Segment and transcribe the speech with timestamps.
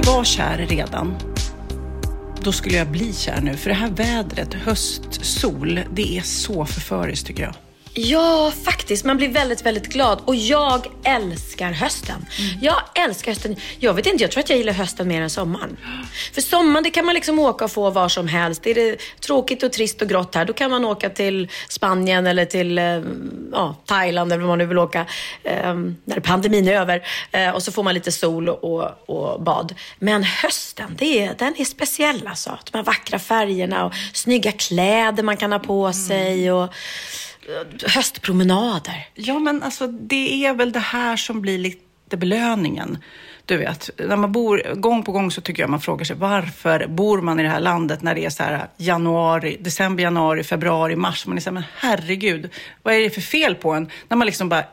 [0.00, 1.16] inte var kär redan,
[2.42, 3.56] då skulle jag bli kär nu.
[3.56, 7.54] För det här vädret, höst, sol, det är så förföriskt tycker jag.
[7.94, 9.04] Ja, faktiskt.
[9.04, 10.20] Man blir väldigt, väldigt glad.
[10.24, 12.26] Och jag älskar hösten.
[12.60, 13.56] Jag älskar hösten.
[13.78, 15.76] Jag vet inte, jag tror att jag gillar hösten mer än sommaren.
[16.34, 18.66] För sommaren, det kan man liksom åka och få var som helst.
[18.66, 22.44] Är det tråkigt och trist och grått här, då kan man åka till Spanien eller
[22.44, 22.84] till eh,
[23.52, 25.06] ja, Thailand eller vad man nu vill åka.
[25.42, 27.02] eh, när pandemin är över.
[27.32, 29.74] Eh, och så får man lite sol och, och bad.
[29.98, 32.58] Men hösten, det är, den är speciell alltså.
[32.70, 36.52] De här vackra färgerna och snygga kläder man kan ha på sig.
[36.52, 36.74] Och,
[37.86, 39.08] höstpromenader.
[39.14, 42.98] Ja, men alltså det är väl det här som blir lite belöningen.
[43.44, 46.86] Du vet, när man bor, gång på gång så tycker jag man frågar sig varför
[46.86, 50.96] bor man i det här landet när det är så här januari, december, januari, februari,
[50.96, 51.26] mars.
[51.26, 52.50] Man är så här, men herregud,
[52.82, 53.90] vad är det för fel på en?
[54.08, 54.64] När man liksom bara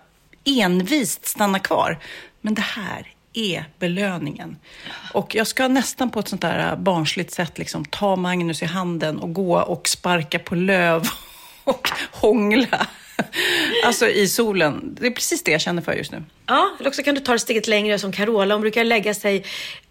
[0.43, 1.99] envist stannar kvar.
[2.41, 4.57] Men det här är belöningen.
[5.13, 9.19] Och jag ska nästan på ett sånt där barnsligt sätt liksom ta Magnus i handen
[9.19, 11.03] och gå och sparka på löv
[11.67, 12.87] och hångla.
[13.85, 14.95] Alltså i solen.
[14.99, 16.23] Det är precis det jag känner för just nu.
[16.45, 18.55] Ja, eller också kan du ta det steget längre som Carola.
[18.55, 19.45] Hon brukar lägga sig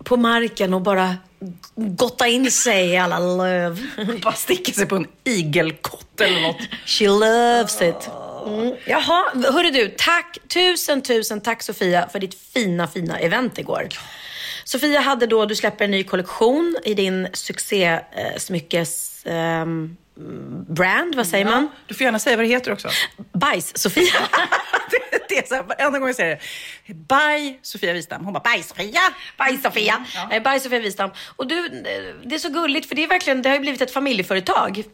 [0.04, 1.16] på marken och bara
[1.76, 3.86] gotta in sig i alla löv.
[4.22, 6.60] Bara sticka sig på en igelkott eller något.
[6.86, 8.10] She loves it.
[8.46, 8.74] Mm.
[8.86, 9.94] Jaha, hörru du.
[9.98, 13.88] Tack, tusen, tusen tack Sofia för ditt fina, fina event igår.
[14.64, 19.22] Sofia hade då, du släpper en ny kollektion i din succésmyckes...
[19.26, 19.96] ehm,
[20.68, 21.68] brand, vad säger man?
[21.86, 22.88] Du får gärna säga vad det heter också.
[23.32, 24.02] Bajs-Sofia.
[24.90, 26.40] det, det är så här, varenda gång jag säger
[26.86, 26.94] det.
[26.94, 28.24] Bye Sofia Wistam.
[28.24, 29.00] Hon bara, bye Sofia.
[29.38, 30.04] Bajs-Sofia.
[30.30, 30.40] Ja.
[30.40, 31.10] Bajs-Sofia Wistam.
[31.36, 33.80] Och du, eh, det är så gulligt för det är verkligen, det har ju blivit
[33.82, 34.84] ett familjeföretag.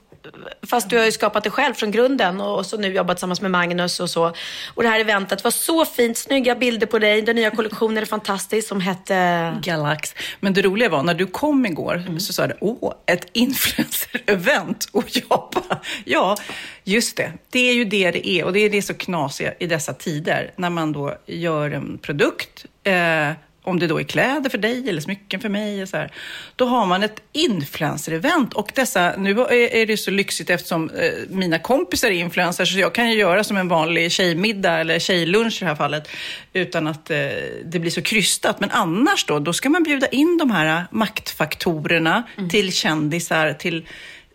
[0.67, 3.51] Fast du har ju skapat det själv från grunden och så nu jobbat tillsammans med
[3.51, 4.33] Magnus och så.
[4.75, 7.23] Och det här eventet var så fint, snygga bilder på dig.
[7.23, 9.59] Den nya kollektionen är fantastisk som hette...
[9.63, 10.15] Galax.
[10.41, 14.89] Men det roliga var, när du kom igår så sa du, åh, ett influencer-event.
[14.93, 16.37] Och jag bara, ja,
[16.85, 17.33] just det.
[17.51, 18.45] Det är ju det det är.
[18.45, 20.53] Och det är det så knasiga i dessa tider.
[20.57, 23.31] När man då gör en produkt, eh,
[23.65, 26.13] om det då är kläder för dig eller smycken för mig, och så här,
[26.57, 28.53] då har man ett influencer-event.
[28.53, 32.95] Och dessa, nu är det så lyxigt eftersom eh, mina kompisar är influencers, så jag
[32.95, 36.09] kan ju göra som en vanlig tjejmiddag eller tjejlunch i det här fallet,
[36.53, 37.17] utan att eh,
[37.65, 38.61] det blir så krystat.
[38.61, 43.87] Men annars då, då ska man bjuda in de här maktfaktorerna till kändisar, till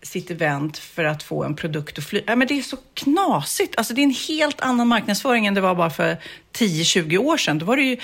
[0.01, 2.21] sitt event för att få en produkt att fly.
[2.27, 3.77] Ja, men det är så knasigt.
[3.77, 6.17] Alltså, det är en helt annan marknadsföring än det var bara för
[6.53, 7.59] 10-20 år sedan.
[7.59, 7.97] Då var det ju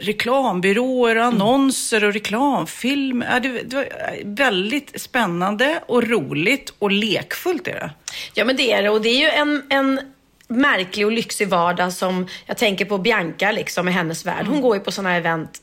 [0.00, 3.24] reklambyråer, och annonser och reklamfilm.
[3.30, 3.86] Ja, det, var
[4.24, 7.90] väldigt spännande och roligt och lekfullt är det.
[8.34, 8.90] Ja, men det är det.
[8.90, 10.00] Och det är ju en, en
[10.48, 14.46] märklig och lyxig vardag som jag tänker på Bianca liksom i hennes värld.
[14.46, 15.62] Hon går ju på sådana event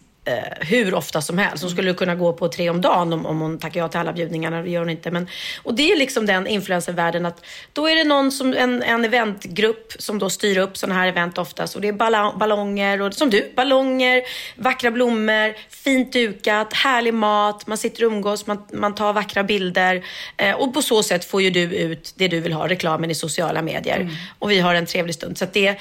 [0.61, 1.63] hur ofta som helst.
[1.63, 4.13] Hon skulle kunna gå på tre om dagen om, om hon tackar ja till alla
[4.13, 4.61] bjudningarna.
[4.61, 5.11] Det gör hon inte.
[5.11, 5.27] Men,
[5.63, 9.93] och det är liksom den influencervärlden att då är det någon som, en, en eventgrupp
[9.99, 11.75] som då styr upp sådana här event oftast.
[11.75, 14.21] Och det är ballong, ballonger, och, som du, ballonger,
[14.55, 20.05] vackra blommor, fint dukat, härlig mat, man sitter och umgås, man, man tar vackra bilder.
[20.37, 23.15] Eh, och på så sätt får ju du ut det du vill ha, reklamen i
[23.15, 24.09] sociala medier.
[24.39, 25.37] Och vi har en trevlig stund.
[25.37, 25.75] Så det Eh,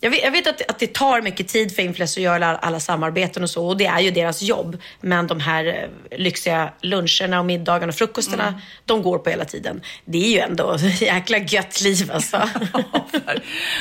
[0.00, 2.80] jag, vet, jag vet att, att det tar mycket tid för influencers att göra alla,
[2.80, 4.78] samarbeten och så och det är ju deras jobb.
[5.00, 9.80] Men de här eh, lyxiga luncherna och middagarna och frukostarna, de går på hela tiden.
[10.04, 12.36] Det är ju ändå jäkla gött liv alltså.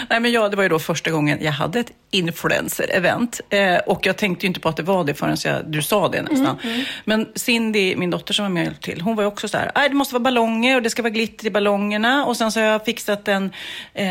[0.09, 3.41] Nej, men ja, det var ju då första gången jag hade ett influencer-event.
[3.50, 6.07] Eh, och jag tänkte ju inte på att det var det förrän jag, du sa
[6.07, 6.57] det nästan.
[7.06, 9.71] Men Cindy, min dotter som var med och till, hon var ju också så här,
[9.75, 12.25] "Aj, det måste vara ballonger och det ska vara glitter i ballongerna.
[12.25, 13.51] Och sen så har jag fixat en
[13.94, 14.07] eh,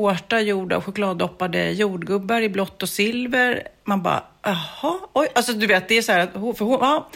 [0.00, 3.68] tårta gjord av chokladdoppade jordgubbar i blått och silver.
[3.84, 5.28] Man bara, jaha, oj.
[5.34, 7.08] Alltså du vet, det är så här att, för hon, ja,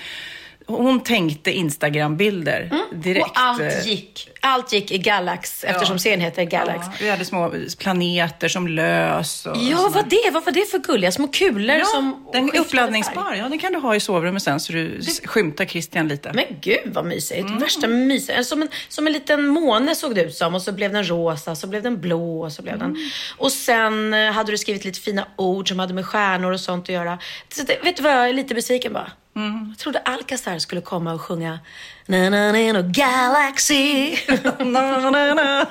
[0.66, 3.26] hon tänkte Instagram-bilder direkt.
[3.26, 6.86] Och allt gick, allt gick i Galax, eftersom serien heter Galax.
[6.86, 9.46] Ja, vi hade små planeter som lös.
[9.46, 10.30] Och Ja, vad det?
[10.32, 13.22] Vad var det för gulliga små kulor Ja, som den är uppladdningsbar.
[13.24, 13.38] färg?
[13.38, 16.30] Ja, den kan du ha i sovrummet sen så du skymtar Christian lite.
[16.34, 17.40] Men gud vad mysigt.
[17.48, 17.58] Mm.
[17.58, 18.46] Värsta mysigt.
[18.46, 20.54] Som en, som en liten måne såg det ut som.
[20.54, 22.92] Och så blev den rosa, så blev den blå så blev Mm.
[22.92, 23.10] den...
[23.38, 26.82] Och sen eh, hade du skrivit lite fina ord som hade med stjärnor och sånt
[26.84, 27.18] att göra.
[27.54, 29.12] Så det, vet du vad, jag är lite besviken bara.
[29.36, 29.66] Mm.
[29.70, 31.58] Jag trodde Alcazar skulle komma och sjunga
[32.06, 34.16] na na na na Galaxy.
[34.58, 35.66] Na, na, na.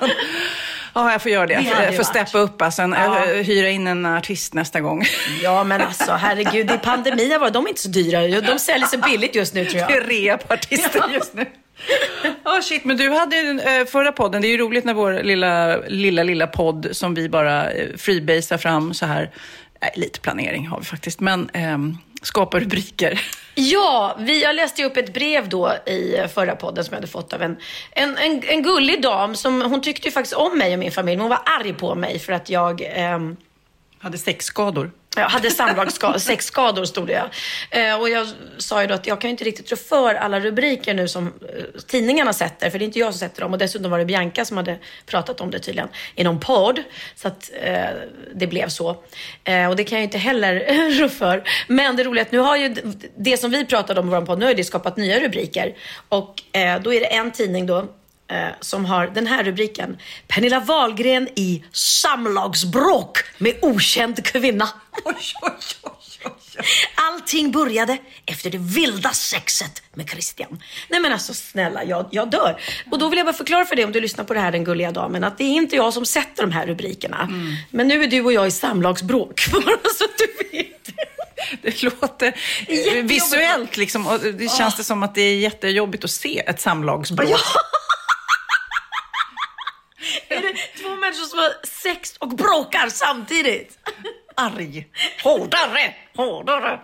[0.94, 1.54] Ja, jag får göra det.
[1.54, 2.62] Det Jag får steppa upp.
[2.62, 3.26] Alltså, Ja.
[3.28, 3.42] ja.
[3.42, 5.04] Hyra in en artist nästa gång.
[5.42, 7.38] ja men alltså herregud, det är pandemi.
[7.38, 8.40] var De är inte så dyra.
[8.40, 9.88] De säljer sig billigt just nu tror jag.
[9.90, 11.46] Det är rea på artister just nu.
[12.44, 15.22] Ja, shit, men du hade ju eh, förra podden, det är ju roligt när vår
[15.22, 19.30] lilla, lilla, lilla podd som vi bara eh, freebasar fram så här,
[19.80, 23.20] eh, lite planering har vi faktiskt, men ehm, skapa rubriker.
[23.54, 27.06] Ja, vi, jag läste ju upp ett brev då i förra podden som jag hade
[27.12, 27.56] fått av en,
[27.92, 29.36] en, en, en gullig dam.
[29.36, 31.94] Som, hon tyckte ju faktiskt om mig och min familj, men hon var arg på
[31.94, 33.36] mig för att jag ehm,
[34.04, 34.90] Hade sexskador
[35.20, 37.22] jag hade samlagsskador, stod det.
[37.70, 38.26] Eh, och jag
[38.58, 41.26] sa ju då att jag kan ju inte riktigt rå för alla rubriker nu som
[41.26, 43.52] eh, tidningarna sätter, för det är inte jag som sätter dem.
[43.52, 46.82] Och dessutom var det Bianca som hade pratat om det tydligen i någon podd.
[47.14, 47.84] Så att eh,
[48.34, 48.96] det blev så.
[49.44, 50.54] Eh, och det kan jag ju inte heller
[51.00, 51.42] rå för.
[51.68, 52.74] Men det roliga är att nu har ju
[53.16, 55.74] det som vi pratade om i vår podd, nu har det skapat nya rubriker.
[56.08, 57.88] Och eh, då är det en tidning då
[58.30, 59.98] eh, som har den här rubriken.
[60.28, 64.68] Pernilla Wahlgren i samlagsbråk med okänd kvinna.
[65.04, 65.90] Oj, oj, oj,
[66.24, 66.30] oj.
[66.94, 70.62] Allting började efter det vilda sexet med Christian.
[70.88, 72.60] Nej men alltså snälla, jag, jag dör.
[72.90, 74.64] Och då vill jag bara förklara för dig om du lyssnar på det här den
[74.64, 77.28] gulliga damen att det är inte jag som sätter de här rubrikerna.
[77.70, 79.40] Men nu är du och jag i samlagsbråk.
[79.98, 80.70] Så att du vet.
[81.62, 82.26] Det låter
[82.68, 83.10] Jättejobbigt.
[83.10, 87.30] visuellt liksom, och det känns det som att det är jättejobbigt att se ett samlagsbråk.
[87.30, 87.38] Ja.
[90.28, 93.78] Är det två människor som har sex och bråkar samtidigt?
[94.36, 94.86] Arg.
[95.22, 96.80] Hårdare, hårdare.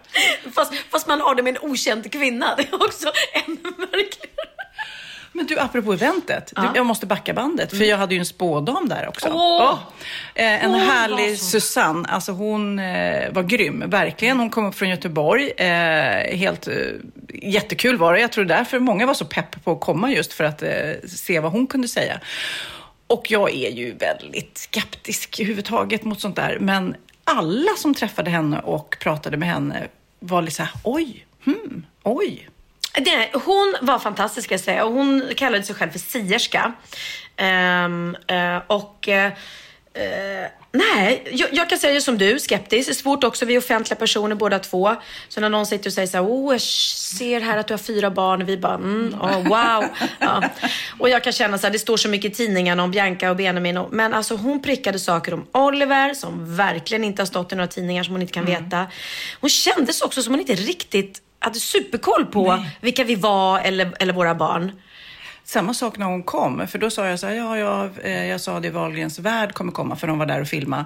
[0.54, 2.54] Fast, fast man har det med en okänd kvinna.
[2.56, 4.50] Det är också ännu märkligare.
[5.32, 6.52] Men du, apropå eventet.
[6.56, 9.28] Du, jag måste backa bandet, för jag hade ju en spådam där också.
[9.32, 9.78] Åh!
[10.34, 11.44] Eh, en Åh, härlig vad så.
[11.44, 12.08] Susanne.
[12.08, 14.38] Alltså hon eh, var grym, verkligen.
[14.38, 15.50] Hon kom upp från Göteborg.
[15.50, 16.74] Eh, helt eh,
[17.42, 18.20] jättekul var det.
[18.20, 20.70] Jag tror därför många var så pepp på att komma just för att eh,
[21.08, 22.20] se vad hon kunde säga.
[23.10, 26.58] Och jag är ju väldigt skeptisk överhuvudtaget mot sånt där.
[26.60, 31.86] Men alla som träffade henne och pratade med henne var lite så här, oj, hmm,
[32.02, 32.48] oj.
[32.98, 34.84] Nej, hon var fantastisk ska jag säga.
[34.84, 36.72] Hon kallade sig själv för sierska.
[37.40, 39.32] Um, uh, och uh,
[39.94, 42.88] eh, nej, jag, jag kan säga som du, skeptisk.
[42.88, 44.96] Det är svårt också, vi är offentliga personer båda två.
[45.28, 47.78] Så när någon sitter och säger så här, oh jag ser här att du har
[47.78, 48.42] fyra barn.
[48.42, 49.84] Och vi bara, mm, oh, wow.
[50.18, 50.42] ja.
[50.98, 53.36] Och jag kan känna så här, det står så mycket i tidningarna om Bianca och
[53.36, 53.76] Benjamin.
[53.76, 57.68] Och, men alltså hon prickade saker om Oliver som verkligen inte har stått i några
[57.68, 58.86] tidningar som hon inte kan veta.
[59.40, 64.12] Hon kändes också som hon inte riktigt hade superkoll på vilka vi var eller, eller
[64.12, 64.72] våra barn.
[65.50, 68.40] Samma sak när hon kom, för då sa jag så här, ja, ja eh, jag
[68.40, 70.84] sa det Wahlgrens värld kommer komma, för de var där och filma.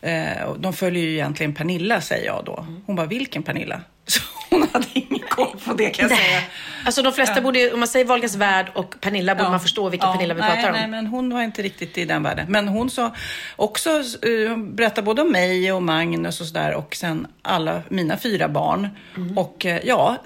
[0.00, 2.66] Eh, och de följer ju egentligen Pernilla, säger jag då.
[2.86, 3.80] Hon bara, vilken Pernilla?
[4.06, 6.42] Så hon hade ingen koll på det kan jag säga.
[6.84, 9.50] Alltså de flesta borde ju, om man säger Wahlgrens värld och Pernilla borde Ja.
[9.50, 10.76] man förstå vilken Ja, Pernilla vi nej, pratar om.
[10.76, 12.46] Nej, men hon var inte riktigt i den världen.
[12.48, 13.14] Men hon sa
[13.56, 13.90] också,
[14.26, 18.88] uh, berättade både om mig och Magnus och sådär och sen alla mina fyra barn.
[19.16, 19.38] Mm.
[19.38, 20.16] Och eh, ja,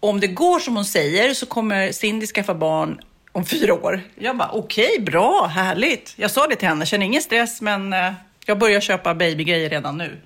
[0.00, 3.00] om det går som hon säger så kommer Cindy skaffa barn
[3.34, 4.00] om fyra år.
[4.14, 6.12] Jag bara, okej, bra, härligt.
[6.16, 8.12] Jag sa det till henne, känner ingen stress men eh,
[8.46, 10.20] jag börjar köpa babygrejer redan nu.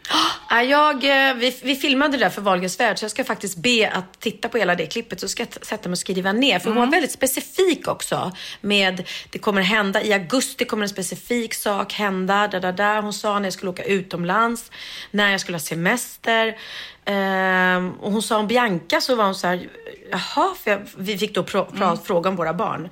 [0.50, 3.56] Ja, jag, eh, vi, vi filmade det där för Wahlgrens värld så jag ska faktiskt
[3.56, 6.58] be att titta på hela det klippet så ska jag sätta mig och skriva ner.
[6.58, 11.54] För hon var väldigt specifik också med det kommer hända i augusti kommer en specifik
[11.54, 12.48] sak hända.
[12.48, 13.02] Där, där, där.
[13.02, 14.70] Hon sa när jag skulle åka utomlands,
[15.10, 16.56] när jag skulle ha semester.
[17.10, 19.68] Ehm, och hon sa om Bianca så var hon så här,
[20.10, 22.88] jaha, för jag, vi fick då pro, pra, fråga om våra barn.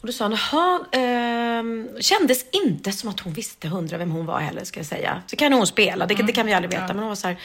[0.00, 4.26] Och då sa han, jaha, ehm, kändes inte som att hon visste hundra vem hon
[4.26, 5.22] var heller, ska jag säga.
[5.26, 6.86] Så kan hon spela, det, det kan vi aldrig veta.
[6.86, 7.36] Men hon var så här,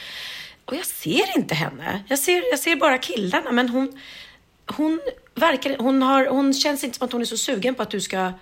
[0.64, 2.04] och jag ser inte henne.
[2.08, 4.00] Jag ser, jag ser bara killarna, men hon,
[4.66, 5.00] hon
[5.34, 8.00] verkar, hon, har, hon känns inte som att hon är så sugen på att du
[8.00, 8.32] ska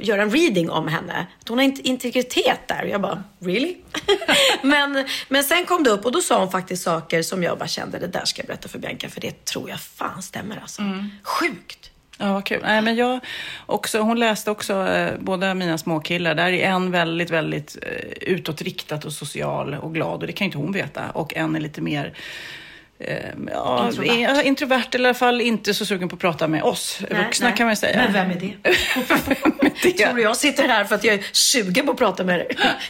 [0.00, 1.26] göra en reading om henne.
[1.40, 2.84] Att hon har inte integritet där.
[2.84, 3.76] Jag bara, really?
[4.62, 7.68] men, men sen kom det upp och då sa hon faktiskt saker som jag bara
[7.68, 10.82] kände, det där ska jag berätta för Bianca, för det tror jag fan stämmer alltså.
[11.22, 11.90] Sjukt.
[12.18, 12.60] Ja, vad kul.
[12.62, 13.20] Nej, men jag
[13.66, 16.34] också, hon läste också eh, båda mina småkillar.
[16.34, 20.48] Där är en väldigt, väldigt eh, utåtriktad och social och glad och det kan ju
[20.48, 21.10] inte hon veta.
[21.10, 22.14] Och en är lite mer
[23.52, 24.42] ja, Introvert.
[24.44, 24.84] introvert.
[24.94, 27.56] eller i alla fall inte så sugen på att prata med oss Nej, vuxna nej.
[27.56, 27.96] kan man säga.
[27.96, 28.52] Men vem är det?
[29.08, 29.18] vem
[29.60, 29.92] är det?
[29.92, 32.48] Tror du jag sitter här för att jag är sugen på att prata med dig?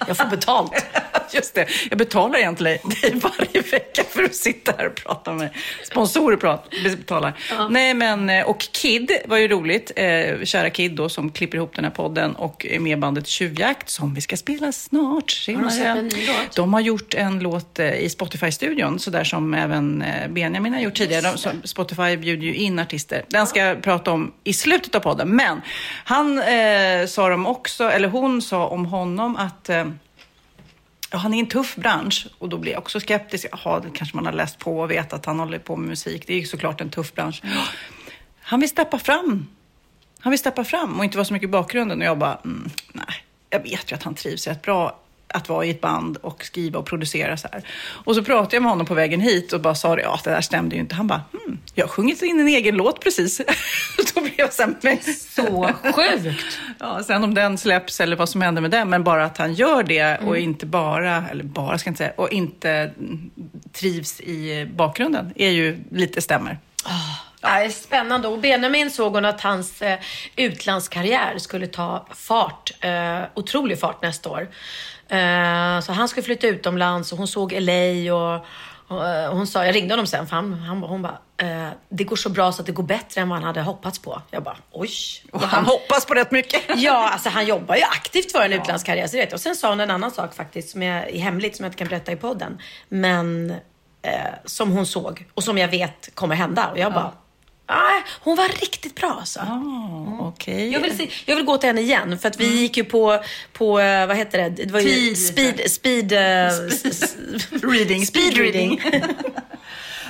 [0.09, 0.87] Jag får betalt.
[1.35, 5.49] Just det, jag betalar egentligen dig varje vecka för att sitta här och prata med.
[5.85, 7.33] Sponsorer prat, betalar.
[7.71, 9.93] Nej men, eh, och Kid var ju roligt.
[9.97, 13.91] Eh, kära Kid då som klipper ihop den här podden och är med bandet Tjuvjakt
[13.91, 15.31] som vi ska spela snart.
[15.31, 15.71] Senare.
[15.71, 16.57] släppt en ny låt?
[16.57, 20.81] De har gjort en låt eh, i Spotify-studion, så där som även eh, Benjamin har
[20.81, 21.37] gjort tidigare.
[21.45, 23.25] De, Spotify bjuder ju in artister.
[23.29, 25.37] Den ska jag prata om i slutet av podden.
[25.37, 25.61] Men
[26.05, 29.85] han eh, sa de också, eller hon sa om honom att eh,
[31.11, 33.47] han är i en tuff bransch och då blir jag också skeptisk.
[33.53, 36.27] Jaha, det kanske man har läst på och vet att han håller på med musik.
[36.27, 37.43] Det är ju såklart en tuff bransch.
[38.41, 39.49] Han vill steppa fram.
[40.21, 42.01] Han vill steppa fram och inte vara så mycket i bakgrunden.
[42.01, 44.99] Och jag bara, mm, nej, jag vet ju att han trivs rätt bra
[45.33, 47.63] att vara i ett band och skriva och producera så här.
[48.05, 50.31] Och så pratade jag med honom på vägen hit och bara sa det, ja det
[50.31, 50.95] där stämde ju inte.
[50.95, 53.39] Han bara, hmm, jag har sjungit in en egen låt precis.
[54.15, 54.99] då blev jag så här, men
[55.37, 56.59] Så sjukt.
[56.79, 59.55] Ja, sen om den släpps eller vad som händer med den, men bara att han
[59.55, 63.31] gör det och inte bara, eller bara ska jag inte säga, och inte mm,
[63.73, 66.59] trivs i bakgrunden är ju lite stämmer.
[67.43, 68.29] Ja, spännande.
[68.29, 69.99] Och Benjamin såg hon att hans eh,
[70.37, 74.49] utlandskarriär skulle ta fart, eh, otrolig fart nästa år.
[75.09, 78.47] Eh, så han skulle flytta utomlands och hon såg LA och,
[78.89, 82.05] och, eh, hon sa, jag ringde honom sen för han, han, hon bara, eh, det
[82.05, 84.23] går så bra så att det går bättre än vad han hade hoppats på.
[84.31, 84.91] Jag bara, oj.
[85.33, 86.63] Och han hoppas på rätt mycket.
[86.77, 89.07] Ja, alltså han jobbar ju aktivt för en utlandskarriär.
[89.07, 89.33] Så vet.
[89.33, 91.79] Och sen sa hon en annan sak faktiskt, som är är hemligt, som jag inte
[91.79, 92.59] kan berätta i podden.
[92.89, 93.51] Men
[94.03, 94.11] eh,
[94.45, 96.69] som hon såg och som jag vet kommer hända.
[96.69, 97.13] Och jag bara,
[97.69, 99.41] nej, hon var riktigt bra alltså.
[99.41, 100.73] Ah, Okej.
[100.73, 103.19] Jag vill, se, jag vill gå till henne igen för att vi gick ju på,
[103.53, 104.49] på eh, vad heter det?
[104.49, 105.19] Det var ju Tid.
[105.27, 107.17] speed, speed, s-
[107.63, 108.83] Reading, speed reading.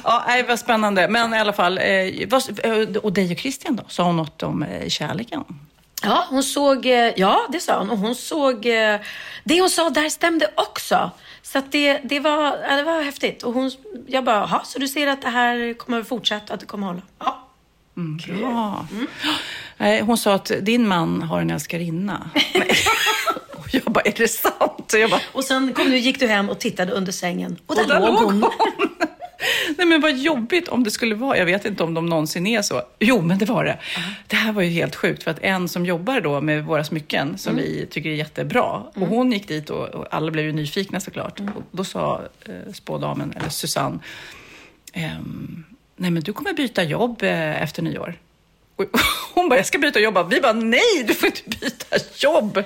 [0.04, 1.08] Ja, nej, vad spännande.
[1.08, 3.82] Men i alla fall, eh, vad, och dig och Christian då?
[3.88, 5.44] Sa hon något om eh, kärleken?
[6.02, 7.90] Ja, hon såg, ja det sa hon.
[7.90, 8.62] Och hon såg,
[9.44, 11.10] det hon sa där stämde också.
[11.42, 13.42] Så att det, det, var, det var häftigt.
[13.42, 13.70] Och hon,
[14.06, 17.02] jag bara, jaha, så du ser att det här kommer fortsätta, att det kommer hålla?
[17.18, 17.41] Ja.
[17.94, 18.86] Bra.
[19.76, 22.30] Nej, hon sa att din man har en älskarinna.
[23.56, 24.92] Och jag bara, är det sant?
[24.92, 27.56] Och jag bara, Och sen kom du, gick du hem och tittade under sängen.
[27.66, 28.42] Och där, Och där låg hon.
[28.42, 28.50] hon.
[29.78, 31.38] Nej men vad jobbigt om det skulle vara.
[31.38, 32.82] Jag vet inte om de någonsin är så.
[33.00, 33.78] Jo, men det var det.
[34.26, 37.38] Det här var ju helt sjukt för att en som jobbar då med våra smycken
[37.38, 41.00] som vi tycker är jättebra och hon gick dit och, och alla blev ju nyfikna
[41.00, 41.40] såklart.
[41.40, 43.98] Och då sa eh, spådamen, eller Susanne,
[44.92, 45.64] ehm,
[45.96, 48.18] nej men du kommer byta jobb eh, efter nyår.
[48.76, 48.84] Och
[49.34, 50.30] hon bara, jag ska byta jobb.
[50.30, 52.62] Vi bara, nej, du får inte byta jobb.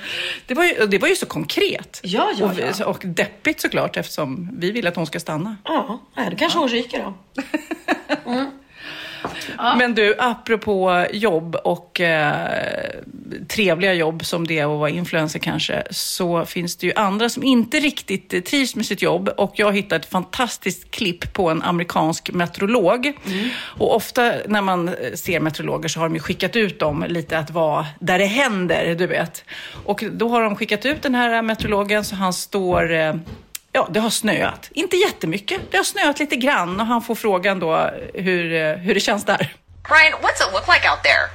[0.46, 2.00] Det var ju, det var ju så konkret.
[2.02, 2.86] Ja, ja, och, ja.
[2.86, 5.56] och deppigt såklart eftersom vi vill att hon ska stanna.
[5.64, 7.42] Ja, då kanske hon ryker då.
[9.78, 12.90] Men du, apropå jobb och eh,
[13.48, 17.42] trevliga jobb som det är att vara influencer kanske, så finns det ju andra som
[17.42, 19.28] inte riktigt eh, trivs med sitt jobb.
[19.36, 23.12] Och jag hittade ett fantastiskt klipp på en amerikansk meteorolog.
[23.62, 27.38] Och ofta när man eh, ser meteorologer så har de ju skickat ut dem lite
[27.38, 29.44] att vara där det händer, du vet.
[29.84, 33.14] Och då har de skickat ut den här meteorologen så han står eh,
[33.76, 34.68] Ja, det har snöat.
[34.72, 35.60] Inte jättemycket.
[35.70, 39.24] Det har snöat lite grann och han får frågan då hur, eh, hur det känns
[39.24, 39.54] där.
[39.88, 41.28] Brian, what's it look like out there?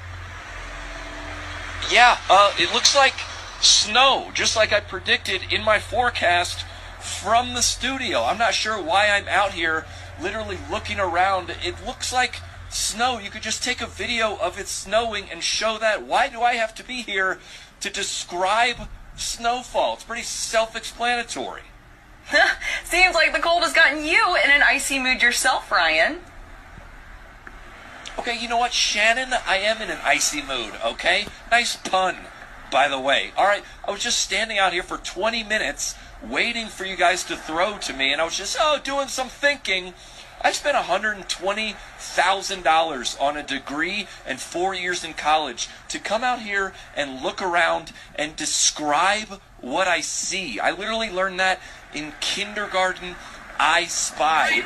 [1.92, 3.16] Yeah, uh, it looks like
[3.62, 6.66] snow, just like I predicted in my forecast
[7.02, 8.20] from the studio.
[8.20, 9.84] I'm not sure why I'm out here
[10.24, 11.50] literally looking around.
[11.50, 12.36] It looks like
[12.70, 13.20] snow.
[13.20, 16.08] You could just take a video of it snowing and show that.
[16.08, 17.38] Why do I have to be here
[17.82, 18.78] to describe
[19.16, 19.94] snowfall?
[19.94, 21.71] It's pretty self explanatory.
[22.84, 26.20] Seems like the cold has gotten you in an icy mood yourself, Ryan.
[28.20, 29.34] Okay, you know what, Shannon?
[29.48, 31.26] I am in an icy mood, okay?
[31.50, 32.18] Nice pun,
[32.72, 33.32] by the way.
[33.38, 37.24] All right, I was just standing out here for 20 minutes waiting for you guys
[37.26, 39.94] to throw to me, and I was just, oh, doing some thinking.
[40.44, 46.74] I spent $120,000 on a degree and four years in college to come out here
[46.96, 50.60] and look around and describe what I see.
[50.60, 51.60] I literally learned that
[51.94, 53.16] in kindergarten.
[53.62, 54.60] I spy.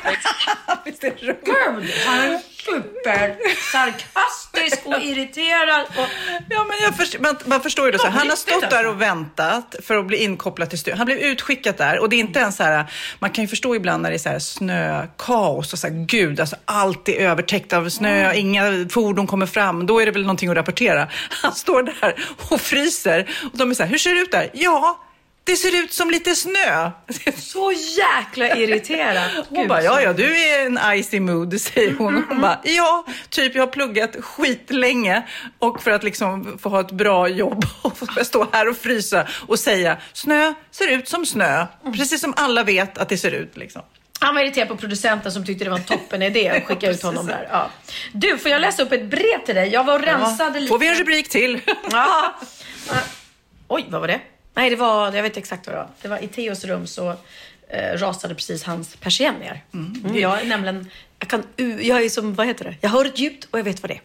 [0.84, 1.16] Visst är det?
[1.44, 5.86] Gud, han är supersarkastisk och irriterad.
[5.88, 6.08] Och...
[6.48, 7.98] Ja, men jag förstår, man, man förstår ju det.
[7.98, 8.06] Så.
[8.06, 8.18] här.
[8.18, 8.90] Han har stått där alltså.
[8.90, 10.98] och väntat för att bli inkopplad till studion.
[10.98, 12.84] Han blev utskickad där och det är inte ens så här,
[13.18, 16.40] man kan ju förstå ibland när det är så här snökaos och så här, gud,
[16.40, 19.86] alltså allt är övertäckt av snö, inga fordon kommer fram.
[19.86, 21.08] Då är det väl någonting att rapportera.
[21.42, 22.14] Han står där
[22.50, 24.50] och fryser och de är så här, hur ser det ut där?
[24.52, 25.05] Ja,
[25.46, 26.90] det ser ut som lite snö.
[27.36, 29.30] Så jäkla irriterad.
[29.48, 32.24] Hon Gud, bara, ja, ja, du är en icy mood, säger hon.
[32.28, 35.22] Hon bara, ja, typ jag har pluggat skitlänge
[35.58, 39.26] och för att liksom få ha ett bra jobb och få stå här och frysa
[39.46, 41.66] och säga, snö ser ut som snö.
[41.96, 43.82] Precis som alla vet att det ser ut liksom.
[44.20, 47.02] Han var irriterad på producenten som tyckte det var en toppen idé att skicka ut
[47.02, 47.48] honom där.
[47.50, 47.70] Ja.
[48.12, 49.68] Du, får jag läsa upp ett brev till dig?
[49.68, 50.68] Jag var och rensade lite.
[50.68, 51.60] Får vi en rubrik till?
[51.90, 52.34] Ja.
[53.68, 54.20] Oj, vad var det?
[54.56, 55.88] Nej, det var, jag vet exakt vad det var.
[56.02, 57.14] Det var i Theos rum så
[57.68, 59.64] eh, rasade precis hans persienn ner.
[59.74, 60.16] Mm.
[60.16, 61.42] Jag är nämligen, jag kan,
[61.80, 62.74] jag är som, vad heter det?
[62.80, 64.02] Jag hör ett ljud och jag vet vad det är.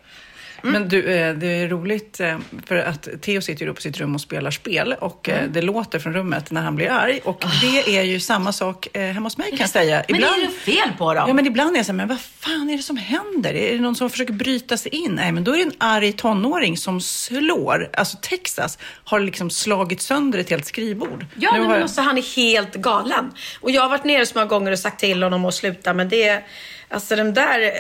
[0.64, 4.16] Men du, eh, det är roligt eh, för att Theo sitter ju på sitt rum
[4.16, 7.98] och spelar spel och eh, det låter från rummet när han blir arg och det
[7.98, 10.04] är ju samma sak hemma hos mig kan jag säga.
[10.10, 11.24] Men det är ju fel på dem.
[11.28, 13.54] Ja, men ibland är jag så här, men vad fan är det som händer?
[13.54, 15.12] Är det någon som försöker bryta sig in?
[15.16, 17.90] Nej, men då är det en arg tonåring som slår.
[17.94, 21.26] Alltså Texas har liksom slagit sönder ett helt skrivbord.
[21.36, 23.32] Ja, Nu nej, har men jag- alltså, han är helt galen.
[23.62, 26.10] Och jag har varit nere så många gånger och sagt till honom att sluta, men
[26.10, 26.44] det...
[26.92, 27.62] Alltså den där...
[27.62, 27.72] eh,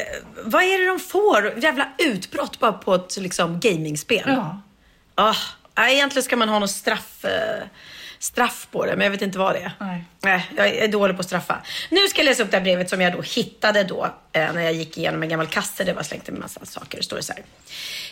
[0.43, 1.53] Vad är det de får?
[1.63, 4.23] Jävla utbrott bara på ett liksom, gamingspel.
[5.15, 5.35] Ja.
[5.77, 7.63] Nej, egentligen ska man ha någon straff, eh,
[8.19, 9.71] straff på det, men jag vet inte vad det är.
[9.79, 10.03] Nej.
[10.21, 11.61] Nej, jag är dålig på att straffa.
[11.89, 14.61] Nu ska jag läsa upp det här brevet som jag då hittade då eh, när
[14.61, 15.83] jag gick igenom en gammal kasse.
[15.83, 16.97] Det var slängt en massa saker.
[16.97, 17.43] Det står det så här.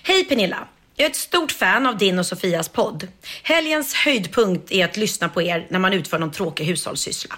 [0.03, 0.57] Hej Pernilla.
[0.95, 3.07] Jag är ett stort fan av din och Sofias podd.
[3.43, 7.35] Helgens höjdpunkt är att lyssna på er när man utför någon tråkig hushållssyssla.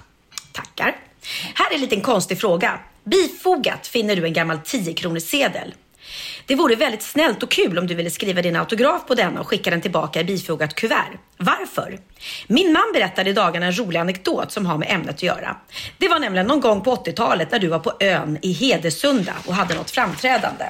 [0.51, 0.96] Tackar.
[1.56, 2.80] Här är en liten konstig fråga.
[3.04, 5.74] Bifogat finner du en gammal 10 sedel.
[6.46, 9.48] Det vore väldigt snällt och kul om du ville skriva din autograf på denna och
[9.48, 11.18] skicka den tillbaka i bifogat kuvert.
[11.38, 12.00] Varför?
[12.48, 15.58] Min man berättade i dagarna en rolig anekdot som har med ämnet att göra.
[15.98, 19.54] Det var nämligen någon gång på 80-talet när du var på ön i Hedesunda och
[19.54, 20.66] hade något framträdande.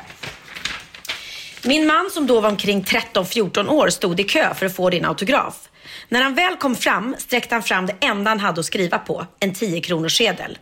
[1.63, 5.05] Min man som då var omkring 13-14 år stod i kö för att få din
[5.05, 5.70] autograf.
[6.09, 9.25] När han väl kom fram sträckte han fram det enda han hade att skriva på,
[9.39, 10.57] en 10 kronors sedel.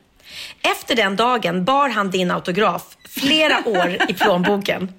[0.62, 4.94] Efter den dagen bar han din autograf flera år i plånboken.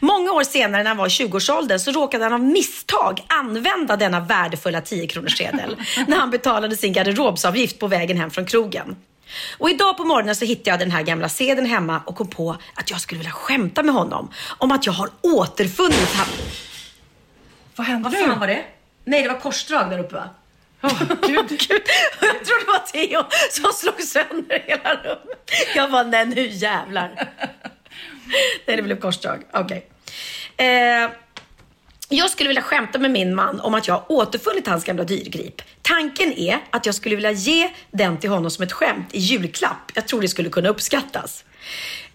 [0.00, 4.20] Många år senare när han var i 20-årsåldern så råkade han av misstag använda denna
[4.20, 5.76] värdefulla 10 kronors sedel
[6.06, 8.96] när han betalade sin garderobsavgift på vägen hem från krogen.
[9.58, 12.56] Och idag på morgonen så hittade jag den här gamla sedeln hemma och kom på
[12.74, 16.26] att jag skulle vilja skämta med honom om att jag har återfunnit han.
[17.76, 18.64] Vad hände Vad fan var det?
[19.04, 20.30] Nej, det var korsdrag där uppe va?
[21.26, 21.48] Gud.
[21.48, 21.82] Gud.
[22.20, 25.50] Jag trodde det var Theo som slog sönder hela rummet.
[25.74, 27.28] Jag bara, nej nu jävlar.
[28.66, 29.42] nej, det blev korsdrag.
[29.52, 29.86] Okej.
[30.56, 31.10] Eh,
[32.08, 35.62] jag skulle vilja skämta med min man om att jag har återfunnit hans gamla dyrgrip.
[35.82, 39.92] Tanken är att jag skulle vilja ge den till honom som ett skämt i julklapp.
[39.94, 41.44] Jag tror det skulle kunna uppskattas.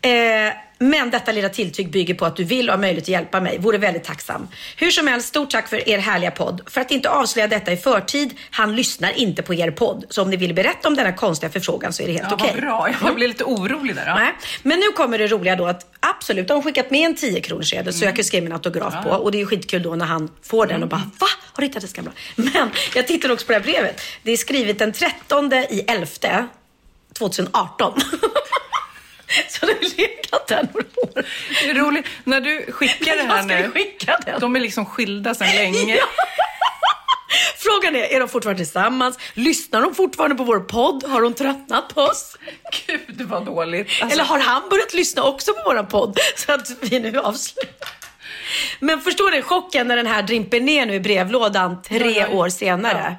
[0.02, 3.42] Eh, men detta lilla tilltyg bygger på att du vill och har möjlighet att hjälpa
[3.42, 3.58] mig.
[3.60, 4.48] Vore väldigt tacksam.
[4.78, 6.62] Hur som helst, stort tack för er härliga podd.
[6.68, 10.06] För att inte avslöja detta i förtid, han lyssnar inte på er podd.
[10.10, 12.52] Så om ni vill berätta om denna konstiga förfrågan så är det helt Ja, okej.
[12.54, 12.90] vad bra.
[13.04, 14.04] Jag blev lite orolig där.
[14.08, 14.16] Ja.
[14.16, 14.34] Nej.
[14.64, 17.70] Men nu kommer det roliga då att absolut, de har skickat med en 10 kronors
[17.70, 19.10] sedel så jag kan skriva min autograf på.
[19.10, 21.28] Och det är ju skitkul då när han får den och bara va?
[21.54, 22.12] Har du hittat det gamla?
[22.36, 24.02] Men jag tittar också på det här brevet.
[24.24, 26.48] Det är skrivet den 13 i 11
[27.18, 27.94] 2018.
[29.50, 31.26] så det har legat där några år.
[31.64, 32.06] Det är roligt.
[32.24, 33.72] När du skickar det här nu.
[33.72, 34.40] skicka den.
[34.40, 35.96] De är liksom skilda sedan länge.
[35.96, 36.06] Ja.
[37.58, 39.18] Frågan är, är de fortfarande tillsammans?
[39.34, 41.04] Lyssnar de fortfarande på vår podd?
[41.08, 42.38] Har de tröttnat på oss?
[42.88, 43.88] Gud vad dåligt.
[44.02, 46.18] Alltså, Eller har han börjat lyssna också på våran podd?
[46.36, 47.90] Så att vi nu avslutar.
[48.80, 52.38] Men förstår du chocken när den här dimper ner nu i brevlådan tre Ja, ja.
[52.38, 53.16] år senare?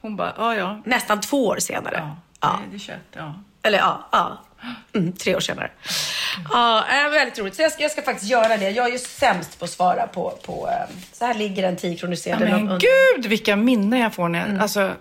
[0.00, 0.82] Hon bara, ja ja.
[0.84, 2.16] Nästan två år senare.
[2.40, 2.56] ja.
[2.60, 2.96] Nej, det är kött.
[3.12, 3.34] Ja.
[3.62, 4.42] Eller ja, ja.
[4.94, 5.70] Mm, tre år senare.
[6.50, 7.54] Ja, äh, väldigt roligt.
[7.54, 8.70] Så jag ska, jag ska faktiskt göra det.
[8.70, 10.38] Jag är ju sämst på att svara på...
[10.42, 14.28] på eh, så här ligger en 10 kronor Ja, men gud vilka minnen jag får
[14.28, 14.92] när jag, alltså,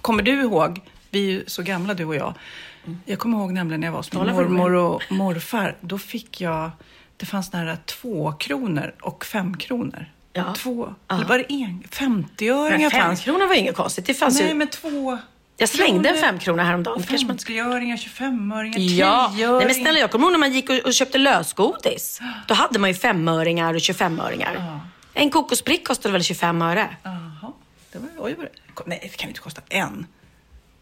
[0.00, 2.34] Kommer du ihåg, vi är ju så gamla du och jag.
[3.04, 5.76] Jag kommer ihåg nämligen när jag var hos min mormor och morfar.
[5.80, 6.70] Då fick jag,
[7.16, 10.06] det fanns nära två kronor och fem kronor.
[10.32, 10.54] Ja.
[10.56, 11.14] Två, Ja.
[11.14, 11.82] eller var det en?
[11.90, 13.20] 50-öringar Men fem fanns.
[13.20, 14.06] kronor var inget konstigt.
[14.06, 14.54] Det fanns Nej ju...
[14.54, 15.18] men två.
[15.56, 17.00] Jag slängde en femkrona häromdagen.
[17.00, 19.56] Det kanske man inte 50-öringar, 25-öringar, Ja, 10-öringar.
[19.56, 22.20] nej men snälla jag kommer ihåg när man gick och, och köpte lösgodis.
[22.48, 24.80] Då hade man ju femöringar och 25-öringar.
[25.14, 26.96] En kokosbrick kostade väl 25 öre?
[27.02, 27.52] Jaha,
[27.92, 30.06] det var, oj, vad det, nej det kan ju inte kosta en.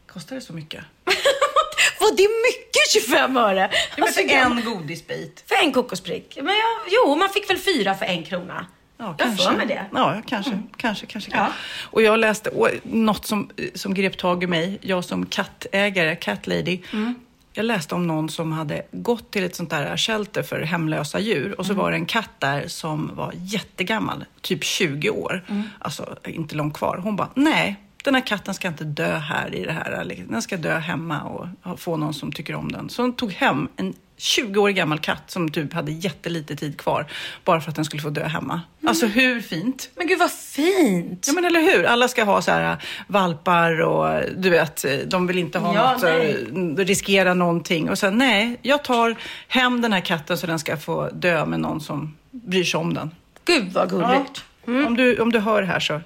[0.06, 0.84] Kostar det så mycket?
[2.00, 3.70] vad det är mycket 25 öre.
[3.98, 5.44] Alltså, för en godisbit.
[5.46, 6.36] För en kokosprick.
[6.42, 8.66] Men jag, jo, man fick väl fyra för en krona.
[9.04, 9.86] Ja, jag har för mig det.
[9.92, 10.58] Ja, kanske.
[10.76, 11.30] kanske, kanske.
[11.34, 11.48] Ja.
[11.82, 16.46] Och jag läste och, något som, som grep tag i mig, jag som kattägare, cat
[16.46, 16.78] lady.
[16.92, 17.14] Mm.
[17.52, 21.54] Jag läste om någon som hade gått till ett sånt där shelter för hemlösa djur
[21.60, 21.82] och så Mm.
[21.84, 25.62] var det en katt där som var jättegammal, typ 20 år, Mm.
[25.78, 26.96] alltså inte långt kvar.
[26.96, 30.56] Hon bara, nej, den här katten ska inte dö här i det här, den ska
[30.56, 31.22] dö hemma
[31.62, 32.88] och få någon som tycker om den.
[32.88, 37.06] Så hon tog hem en 20-årig gammal katt som typ hade jättelite tid kvar
[37.44, 38.52] bara för att den skulle få dö hemma.
[38.54, 38.88] Mm.
[38.88, 39.90] Alltså hur fint?
[39.96, 41.24] Men gud vad fint.
[41.26, 44.92] Ja men eller hur, alla ska ha så här äh, valpar och du vet, äh,
[45.06, 46.46] de vill inte ha Ja, något, nej.
[46.78, 47.90] äh, riskera någonting.
[47.90, 49.16] Och sen nej, jag tar
[49.48, 52.94] hem den här katten så den ska få dö med någon som bryr sig om
[52.94, 53.10] den.
[53.44, 54.44] Gud vad gulligt.
[54.66, 56.00] Om, du, om du hör här så,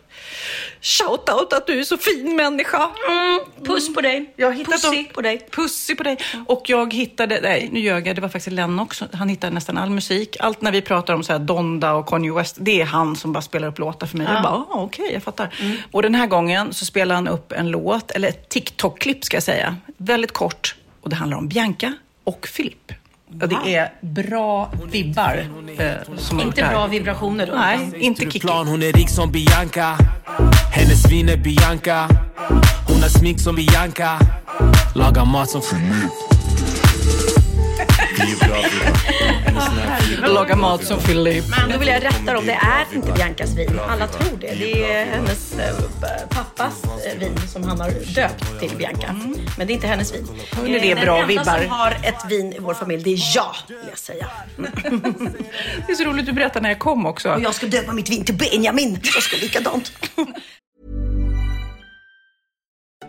[0.81, 2.91] shout out att du är så fin människa.
[3.09, 4.35] Mm, puss på dig.
[4.37, 5.49] Jag hittat Pussy på dig.
[5.51, 6.19] Pussy på dig.
[6.47, 9.03] Och jag hittade, nej nu ljög jag, det var faktiskt Lennox.
[9.13, 10.37] Han hittade nästan all musik.
[10.41, 13.33] Allt när vi pratar om så här Donda och Kanye West, det är han som
[13.33, 14.27] bara spelar upp låtar för mig.
[14.33, 15.55] Jag bara, ah, okej, jag fattar.
[15.93, 19.43] Och den här gången så spelar han upp en låt, eller ett TikTok-klipp ska jag
[19.43, 19.77] säga.
[19.97, 20.75] Väldigt kort.
[21.01, 21.95] Och det handlar om Bianca
[22.25, 22.93] och Filip.
[23.43, 25.45] Och det är bra vibbar
[25.79, 25.93] eh,
[26.41, 26.73] Inte det här.
[26.73, 27.55] bra vibrationer då.
[27.55, 28.41] Nej, inte.
[28.41, 29.97] Plan, hon är rik som Bianca.
[30.73, 32.09] Hennes vin är Bianca.
[32.89, 34.19] Hon har smink som Bianca.
[34.95, 35.63] Lagar mat som
[40.27, 41.45] Laga mat som Filip.
[41.51, 42.47] Men då vill jag rätta dem.
[42.47, 43.81] Det är inte Biancas vin.
[43.89, 44.55] Alla tror det.
[44.55, 45.77] Det är hennes eh,
[46.29, 49.17] pappas eh, vin som han har döpt till Bianca.
[49.59, 50.29] Men det är inte hennes vin.
[50.53, 51.59] Hörni, det är Den bra enda vibbar.
[51.59, 54.27] som har ett vin i vår familj, det är jag, vill jag säga.
[55.87, 57.33] Det är så roligt, du berättar när jag kom också.
[57.35, 59.01] Och jag ska döpa mitt vin till Benjamin.
[59.15, 59.93] Jag ska likadant.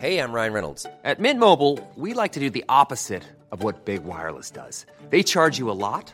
[0.01, 0.85] Hey, I'm Ryan Reynolds.
[1.03, 4.85] At Mint Mobile, we like to do the opposite of what Big Wireless does.
[5.09, 6.13] They charge you a lot,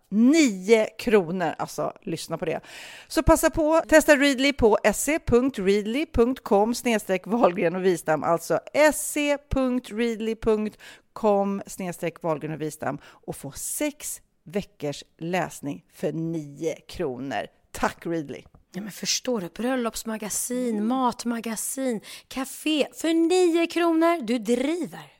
[0.11, 1.55] 9 kronor.
[1.57, 2.59] Alltså, lyssna på det.
[3.07, 8.59] Så passa på, testa Readly på se.readly.com snedstreck Wahlgren och Wistam, alltså
[8.93, 9.61] se.readly.com
[11.67, 17.47] snedstreck Wahlgren och Wistam och få sex veckors läsning för 9 kronor.
[17.71, 18.41] Tack Readly!
[18.73, 19.49] Ja, men förstår du?
[19.49, 24.21] Bröllopsmagasin, matmagasin, café för 9 kronor.
[24.21, 25.11] Du driver!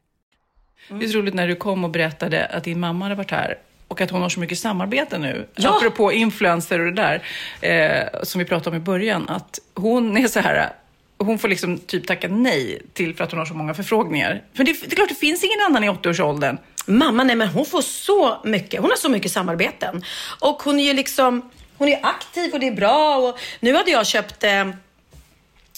[0.89, 0.99] Mm.
[0.99, 3.59] Det är så roligt när du kom och berättade att din mamma hade varit här
[3.91, 5.47] och att hon har så mycket samarbete nu.
[5.55, 5.77] Ja.
[5.77, 7.23] Apropå influencer och det där,
[7.61, 10.69] eh, som vi pratade om i början, att hon är så här,
[11.17, 14.43] hon får liksom typ tacka nej till för att hon har så många förfrågningar.
[14.53, 16.57] För det, det är klart, det finns ingen annan i 80-årsåldern.
[16.85, 20.03] Mamma, nej men hon får så mycket, hon har så mycket samarbeten.
[20.39, 23.91] Och hon är ju liksom, hon är aktiv och det är bra och nu hade
[23.91, 24.69] jag köpt eh,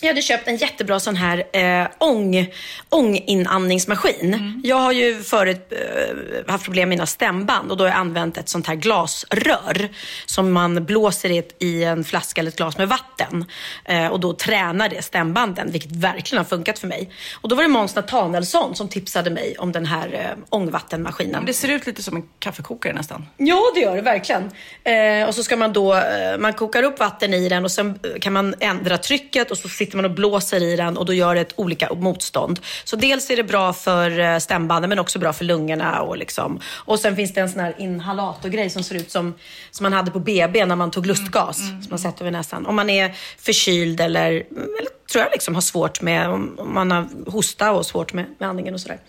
[0.04, 2.47] jag hade köpt en jättebra sån här eh, ång,
[2.89, 4.34] ånginandningsmaskin.
[4.34, 4.62] Mm.
[4.64, 8.38] Jag har ju förut eh, haft problem med mina stämband och då har jag använt
[8.38, 9.89] ett sånt här glasrör
[10.26, 13.45] som man blåser i, ett, i en flaska eller ett glas med vatten.
[13.86, 17.10] Eh, och då tränar det stämbanden, vilket verkligen har funkat för mig.
[17.41, 21.45] Och då var det Måns Nathanaelsson som tipsade mig om den här eh, ångvattenmaskinen.
[21.45, 23.26] Det ser ut lite som en kaffekokare nästan.
[23.38, 24.51] Ja, det gör det verkligen.
[24.84, 27.99] Eh, och så ska man då, eh, man kokar upp vatten i den och sen
[28.22, 31.35] kan man ändra trycket och så sitter man och blåser i den och då gör
[31.35, 32.59] det ett olika motstånd.
[32.83, 36.01] Så dels är det bra för eh, stämbanden men också bra för lungorna.
[36.01, 36.59] Och, liksom.
[36.65, 39.33] och sen finns det en sån här inhalatorgrej som ser ut som,
[39.71, 41.59] som man hade på BB när man tog lustgas.
[41.59, 42.65] Mm, mm, som man sätter över näsan.
[42.65, 47.31] Om man är förkyld eller, eller tror jag liksom har svårt med, om man har
[47.31, 48.99] hosta och svårt med, med andningen och sådär.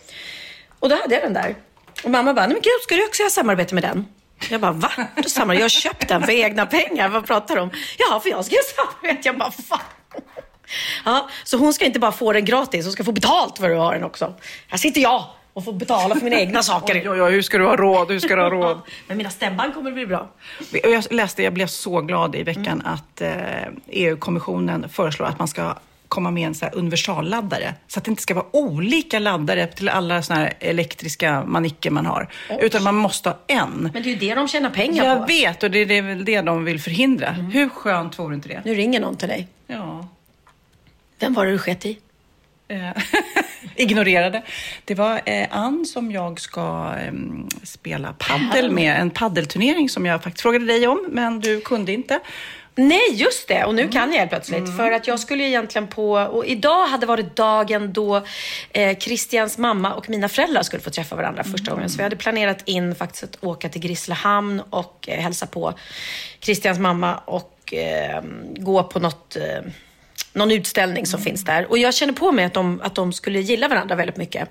[0.79, 1.55] Och då hade jag den där.
[2.05, 4.07] Och mamma bara, nej men gud, ska du också ha samarbete med den?
[4.51, 4.93] Jag bara, va?
[5.37, 7.09] Jag har köpt den för egna pengar.
[7.09, 7.71] Vad pratar du om?
[7.99, 9.29] Ja, för jag ska göra samarbete.
[9.29, 9.81] Jag bara, fan.
[11.05, 13.79] Ja, så hon ska inte bara få den gratis, hon ska få betalt för att
[13.79, 14.35] ha den också.
[14.69, 16.95] Här sitter jag och får betala för mina egna saker.
[16.95, 18.11] Oj, oj, oj, hur ska du ha råd?
[18.11, 18.81] Hur ska du ha råd?
[19.09, 20.29] Men mina stämband kommer bli bra.
[20.83, 22.87] Jag läste, jag blev så glad i veckan mm.
[22.87, 23.31] att eh,
[23.89, 25.75] EU-kommissionen föreslår att man ska
[26.09, 27.75] komma med en så universalladdare.
[27.87, 32.07] Så att det inte ska vara olika laddare till alla såna här elektriska manicker man
[32.07, 32.29] har.
[32.51, 32.65] Oh.
[32.65, 33.91] Utan man måste ha en.
[33.93, 35.23] Men det är ju det de tjänar pengar jag på.
[35.23, 37.29] Jag vet och det är väl det de vill förhindra.
[37.29, 37.47] Mm.
[37.47, 38.63] Hur skönt vore inte det?
[38.65, 39.49] Nu ringer någon till dig.
[39.67, 40.09] Ja.
[41.25, 41.99] Vem var det du sket i?
[42.69, 42.91] Eh,
[43.77, 44.43] ignorerade.
[44.85, 47.13] Det var eh, Ann som jag ska eh,
[47.63, 49.01] spela paddel med.
[49.01, 52.21] En paddelturnering som jag faktiskt frågade dig om, men du kunde inte.
[52.77, 53.65] Nej, just det.
[53.65, 53.93] Och nu mm.
[53.93, 54.65] kan jag helt plötsligt.
[54.65, 54.77] Mm.
[54.77, 56.13] För att jag skulle egentligen på...
[56.13, 58.25] Och idag hade varit dagen då
[58.71, 61.53] eh, Christians mamma och mina föräldrar skulle få träffa varandra mm.
[61.53, 61.91] första gången.
[61.91, 65.75] Så vi hade planerat in faktiskt att åka till Grisslehamn och eh, hälsa på
[66.41, 68.23] Christians mamma och eh,
[68.57, 69.71] gå på något eh,
[70.35, 71.25] någon utställning som mm.
[71.25, 71.71] finns där.
[71.71, 74.49] Och jag känner på mig att de, att de skulle gilla varandra väldigt mycket.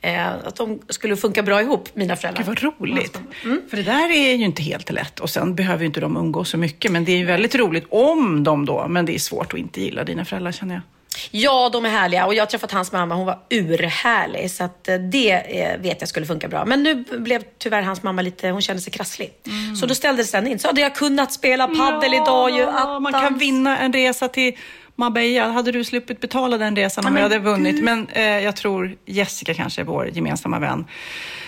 [0.00, 2.44] Eh, att de skulle funka bra ihop, mina föräldrar.
[2.44, 3.20] Gud vad roligt.
[3.44, 3.62] Mm.
[3.70, 5.20] För det där är ju inte helt lätt.
[5.20, 6.92] Och sen behöver ju inte de umgås så mycket.
[6.92, 9.80] Men det är ju väldigt roligt om de då, men det är svårt att inte
[9.80, 10.82] gilla dina föräldrar känner jag.
[11.30, 13.14] Ja, de är härliga och jag har träffat hans mamma.
[13.14, 14.50] Hon var urhärlig.
[14.50, 16.64] Så att eh, det eh, vet jag skulle funka bra.
[16.64, 19.32] Men nu blev tyvärr hans mamma lite, hon kände sig krasslig.
[19.46, 19.76] Mm.
[19.76, 20.58] Så då ställdes den in.
[20.58, 22.62] Så hade jag kunnat spela paddel ja, idag ju.
[22.62, 23.02] Attans.
[23.02, 24.56] Man kan vinna en resa till
[24.96, 27.74] Marbella, hade du sluppit betala den resan om Ja, jag hade vunnit.
[27.74, 27.84] gud.
[27.84, 30.84] Men eh, jag tror Jessica kanske är vår gemensamma vän.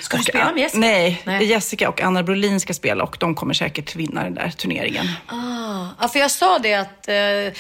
[0.01, 0.81] Ska du Och, spela med ah, Jessica?
[0.81, 1.45] Nej, Nej.
[1.47, 5.07] Jessica och Anna Brolin ska spela och de kommer säkert vinna den där turneringen.
[5.27, 7.15] Ah, ja, för jag sa det att eh,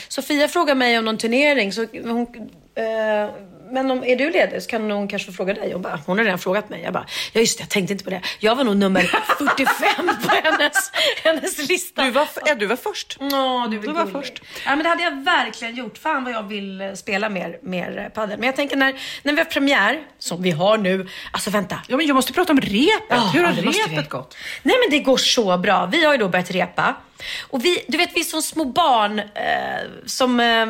[0.09, 1.72] Sofia frågade mig om någon turnering.
[1.72, 2.26] Så hon,
[2.74, 3.30] eh,
[3.70, 5.72] men om, är du ledig så kan hon kanske fråga dig.
[5.72, 6.80] Hon, bara, hon har redan frågat mig.
[6.84, 8.20] Jag bara, ja just det, jag tänkte inte på det.
[8.38, 10.92] Jag var nog nummer 45 på hennes,
[11.24, 12.04] hennes lista.
[12.04, 13.16] Du var, ja, du var först.
[13.20, 14.42] Ja, du, Du var först.
[14.64, 15.98] Ja, men det hade jag verkligen gjort.
[15.98, 18.38] Fan vad jag vill eh, spela mer, mer eh, padel.
[18.38, 21.08] Men jag tänker när, när vi har premiär, som vi har nu.
[21.32, 21.80] Alltså vänta.
[21.88, 23.02] Ja, men jag måste prata om repet.
[23.08, 23.62] Ja, Hur har vi.
[23.62, 24.36] repet gått?
[24.62, 25.86] Nej men det går så bra.
[25.86, 26.94] Vi har ju då börjat repa.
[27.40, 30.66] Och vi, du vet vi är som små barn eh, som eh,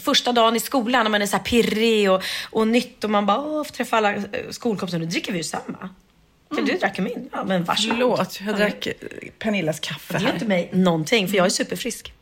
[0.00, 3.26] första dagen i skolan när man är så här pirrig och, och nytt och man
[3.26, 4.98] bara åh, får träffa alla eh, skolkompisar.
[4.98, 5.88] Nu dricker vi ju samma.
[6.54, 7.28] För du drack min.
[7.32, 7.96] Ja men varsågod.
[7.98, 8.94] Förlåt, jag drack eh,
[9.38, 10.34] Pernillas kaffe Det ger här.
[10.34, 12.12] inte mig någonting för jag är superfrisk.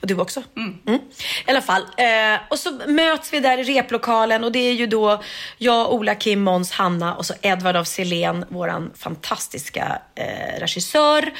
[0.00, 0.42] Och du också.
[0.56, 1.00] Mm.
[1.46, 1.82] I alla fall.
[1.82, 5.22] Eh, och så möts vi där i replokalen och det är ju då
[5.58, 11.32] jag, Ola, Kim, Måns, Hanna och så Edvard af Sillén, våran fantastiska eh, regissör.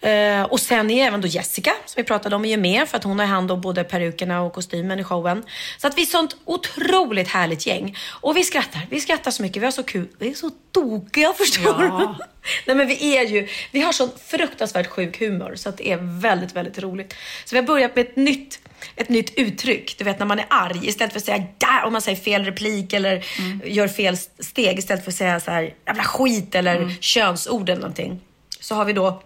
[0.00, 2.96] Eh, och sen är även då Jessica, som vi pratade om, är ju med för
[2.96, 5.42] att hon har hand om både perukerna och kostymen i showen.
[5.78, 7.96] Så att vi är sånt otroligt härligt gäng.
[8.10, 10.08] Och vi skrattar, vi skrattar så mycket, vi har så kul.
[10.18, 11.88] Vi är så tokiga förstår du.
[12.66, 16.20] Nej men vi är ju, vi har sån fruktansvärt sjuk humor så att det är
[16.20, 17.14] väldigt, väldigt roligt.
[17.44, 18.58] Så vi har börjat med ett nytt,
[18.96, 19.98] ett nytt uttryck.
[19.98, 22.44] Du vet när man är arg, istället för att säga där om man säger fel
[22.44, 23.24] replik eller
[23.64, 28.20] gör fel steg istället för att säga så här jävla skit eller könsord eller någonting.
[28.60, 29.22] Så har vi då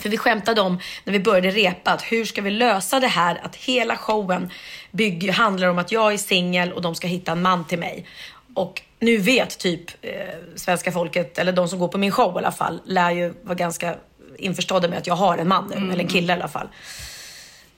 [0.00, 3.40] för vi skämtade om när vi började repa att hur ska vi lösa det här
[3.42, 4.50] att hela showen
[4.90, 8.06] bygger, handlar om att jag är singel och de ska hitta en man till mig.
[8.54, 10.12] Och nu vet typ eh,
[10.56, 13.54] svenska folket, eller de som går på min show i alla fall, lär ju vara
[13.54, 13.94] ganska
[14.38, 16.68] införstådda med att jag har en man nu, eller en kille i alla fall.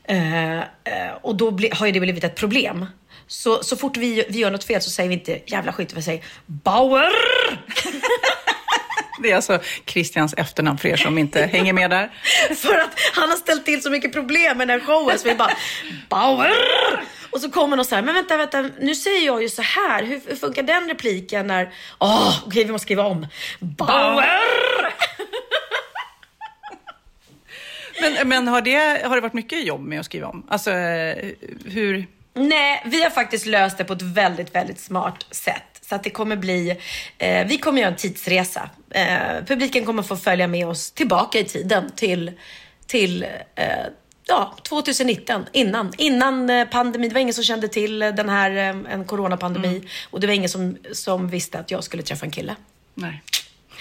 [0.04, 0.62] Eh, eh,
[1.20, 2.86] och då bli, har ju det blivit ett problem.
[3.26, 6.02] Så, så fort vi, vi gör något fel så säger vi inte jävla skit, vi
[6.02, 7.12] säger Bauer!
[9.22, 12.10] Det är alltså Christians efternamn för er som inte hänger med där.
[12.54, 15.34] För att han har ställt till så mycket problem med den här showen så vi
[15.34, 15.50] bara
[16.08, 16.52] Bauer!
[17.33, 20.03] Och så kommer någon så här, men vänta, vänta, nu säger jag ju så här.
[20.03, 23.26] Hur, hur funkar den repliken när, åh, okej vi måste skriva om.
[23.61, 24.95] Bauer!
[28.01, 30.47] Men, men har, det, har det varit mycket jobb med att skriva om?
[30.49, 31.30] Alltså, eh,
[31.64, 32.07] hur...
[32.35, 35.72] Nej, vi har faktiskt löst det på ett väldigt, väldigt smart sätt.
[35.80, 36.76] Så att det kommer bli,
[37.18, 38.70] eh, vi kommer göra en tidsresa.
[38.91, 42.33] Eh, publiken kommer få följa med oss tillbaka i tiden till,
[42.87, 43.66] till eh,
[44.26, 45.92] ja, 2019, innan.
[45.98, 47.08] Innan eh, pandemin.
[47.08, 49.88] Det var ingen som kände till eh, den här, eh, en coronapandemi.
[50.10, 52.56] Och det var ingen som, som visste att jag skulle träffa en kille.
[52.94, 53.22] Nej.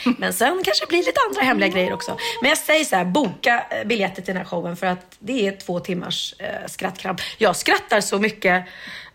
[0.18, 2.18] Men sen kanske det blir lite andra hemliga grejer också.
[2.42, 5.52] Men jag säger så här, boka biljetter till den här showen för att det är
[5.52, 7.22] två timmars eh, skrattkramp.
[7.38, 8.66] Jag skrattar så mycket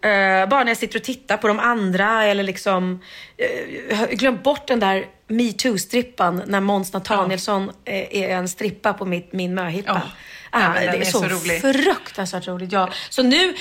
[0.00, 3.02] eh, bara när jag sitter och tittar på de andra eller liksom
[3.36, 9.32] eh, glömt bort den där metoo-strippan när Måns Nathanielsson eh, är en strippa på mitt,
[9.32, 10.02] min möhippa.
[10.04, 10.10] Ja.
[10.51, 11.38] Ah, det är, är så, så
[11.72, 12.72] fruktansvärt roligt.
[12.72, 12.90] Ja.
[13.11, 13.55] Så nu,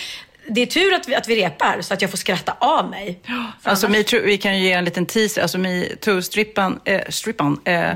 [0.48, 3.20] det är tur att vi, att vi repar så att jag får skratta av mig.
[3.64, 5.42] Alltså, annars- metoo, vi kan ju ge en liten teaser.
[5.42, 7.92] Alltså, metoo-strippan, eh, strippan, eh,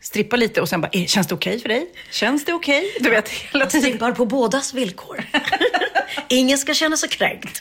[0.00, 1.86] strippa lite och sen bara, eh, känns det okej för dig?
[2.10, 2.96] Känns det okej?
[3.00, 3.82] Du vet, hela tiden.
[3.86, 5.24] strippar på bådas villkor.
[6.28, 7.60] Ingen ska känna sig kränkt.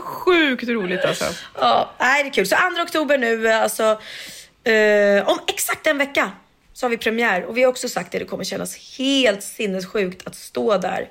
[0.00, 1.24] Sjukt roligt alltså.
[1.60, 2.46] Ja, nej, det är kul.
[2.46, 4.00] Så 2 oktober nu, alltså
[4.64, 6.30] eh, om exakt en vecka
[6.80, 7.44] så har vi premiär.
[7.44, 11.08] Och vi har också sagt det, det kommer kännas helt sinnessjukt att stå där.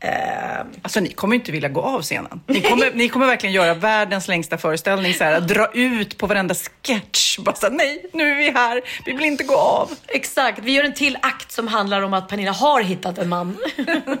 [0.00, 2.40] Eh, Alltså ni kommer inte vilja gå av scenen.
[2.46, 6.54] Ni kommer, ni kommer verkligen göra världens längsta föreställning, så här, dra ut på varenda
[6.54, 7.38] sketch.
[7.38, 9.90] Bara så här, nej, nu är vi här, vi vill inte gå av.
[10.08, 13.56] exakt, vi gör en till akt som handlar om att Pernilla har hittat en man.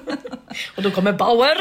[0.76, 1.56] och då kommer Bauer.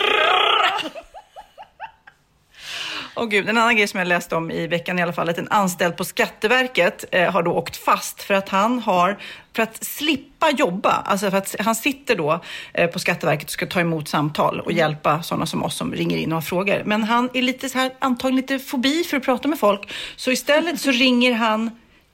[3.21, 5.37] Åh gud, en annan grej som jag läste om i veckan i alla fall, att
[5.37, 9.17] en anställd på Skatteverket eh, har då åkt fast för att han har,
[9.55, 12.39] för att slippa jobba, alltså för att han sitter då
[12.73, 16.17] eh, på Skatteverket och ska ta emot samtal och hjälpa sådana som oss som ringer
[16.17, 16.83] in och har frågor.
[16.85, 20.31] Men han är lite så här, antagligen lite fobi för att prata med folk, så
[20.31, 21.71] istället så ringer han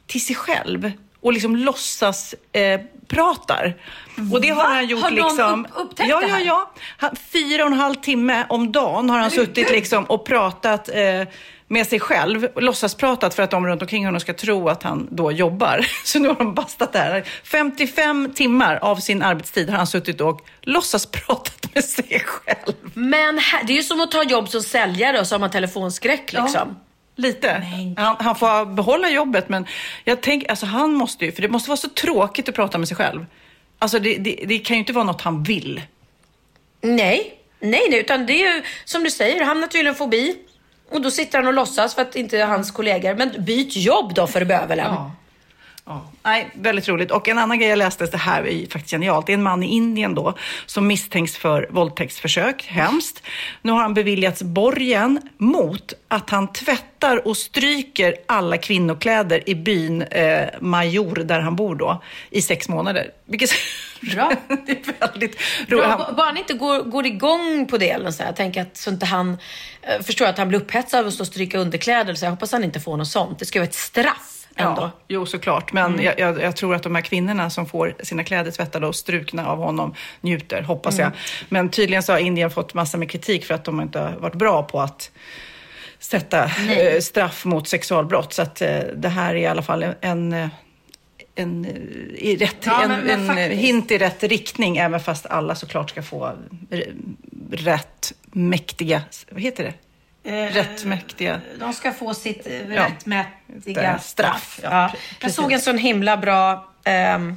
[0.07, 0.91] till sig själv
[1.21, 3.75] och liksom låtsas eh, pratar.
[4.33, 4.69] Och det har Va?
[4.69, 5.65] han gjort Har liksom...
[5.65, 6.45] upp- upptäckt ja, det ja, här?
[6.45, 6.71] ja.
[6.97, 11.27] Han, fyra och en halv timme om dagen har han suttit liksom och pratat eh,
[11.67, 12.47] med sig själv.
[12.55, 15.85] Låtsaspratat för att de runt omkring honom ska tro att han då jobbar.
[16.03, 17.23] Så nu har de bastat det här.
[17.43, 22.75] 55 timmar av sin arbetstid har han suttit och låtsaspratat med sig själv.
[22.93, 26.33] Men det är ju som att ta jobb som säljare och så har man telefonskräck
[26.33, 26.75] liksom.
[27.15, 27.63] Lite.
[27.97, 29.65] Han, han får behålla jobbet, men
[30.03, 32.87] jag tänker, alltså han måste ju, för det måste vara så tråkigt att prata med
[32.87, 33.25] sig själv.
[33.79, 35.81] Alltså det, det, det kan ju inte vara något han vill.
[36.81, 40.35] Nej, nej, Nej, utan det är ju som du säger, han har tydligen fobi.
[40.91, 44.27] Och då sitter han och låtsas för att inte hans kollegor, men byt jobb då
[44.27, 44.93] för bövelen.
[44.93, 45.11] Ja.
[45.87, 46.05] Ja.
[46.23, 47.11] Nej, väldigt roligt.
[47.11, 49.25] Och en annan grej jag läste, det här är faktiskt genialt.
[49.25, 50.33] Det är en man i Indien då
[50.65, 52.65] som misstänks för våldtäktsförsök.
[52.67, 53.23] Hemskt.
[53.61, 60.01] Nu har han beviljats borgen mot att han tvättar och stryker alla kvinnokläder i byn
[60.01, 63.11] eh, Major, där han bor då, i sex månader.
[63.25, 63.49] Vilket
[64.01, 64.31] Bra.
[64.65, 65.97] det är väldigt Bra, roligt.
[65.97, 68.29] ba- bara han inte går, går igång på det eller så här.
[68.29, 69.37] Jag tänker att så inte han
[69.81, 72.13] eh, förstår att han blir upphetsad av att stå och stryka underkläder.
[72.13, 73.39] Så jag hoppas han inte får något sånt.
[73.39, 74.81] Det ska vara ett straff ändå.
[74.81, 75.73] Ja, jo såklart.
[75.73, 78.95] Men jag, jag, jag tror att de här kvinnorna som får sina kläder tvättade och
[78.95, 81.11] strukna av honom njuter, hoppas jag.
[81.49, 84.35] Men tydligen så har Indien fått massor med kritik för att de inte har varit
[84.35, 85.11] bra på att
[85.99, 88.33] sätta eh, straff mot sexualbrott.
[88.33, 90.47] Så att eh, det här är i alla fall en, en eh,
[91.37, 91.65] en,
[92.15, 95.89] i rätt, Ja, en, men- men en hint i rätt riktning, även fast alla såklart
[95.89, 96.31] ska få
[97.51, 99.01] rätt mäktiga,
[99.31, 99.73] vad heter det?
[100.25, 102.85] Rätt mäktiga De ska få sitt eh, Ja.
[102.85, 104.59] rättmätiga straff.
[104.63, 104.91] Ja, Ja.
[105.21, 107.35] Jag såg en sån himla bra ehm,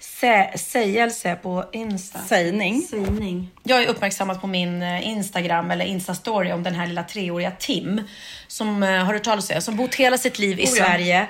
[0.00, 2.18] sä- sägelse på Insta.
[2.18, 2.82] sägning.
[2.82, 3.50] Sägning.
[3.62, 8.00] Jag är uppmärksammat på min eh, Instagram eller Instastory om den här lilla treåriga Tim
[8.46, 10.68] som eh, har hört talas om som bott hela sitt liv i Oh.
[10.68, 11.26] Sverige.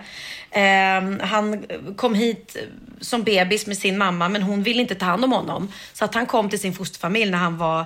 [0.51, 1.65] Ehm, han
[1.97, 2.57] kom hit
[3.01, 5.73] som bebis med sin mamma men hon ville inte ta hand om honom.
[5.93, 7.85] Så att han kom till sin fosterfamilj när han var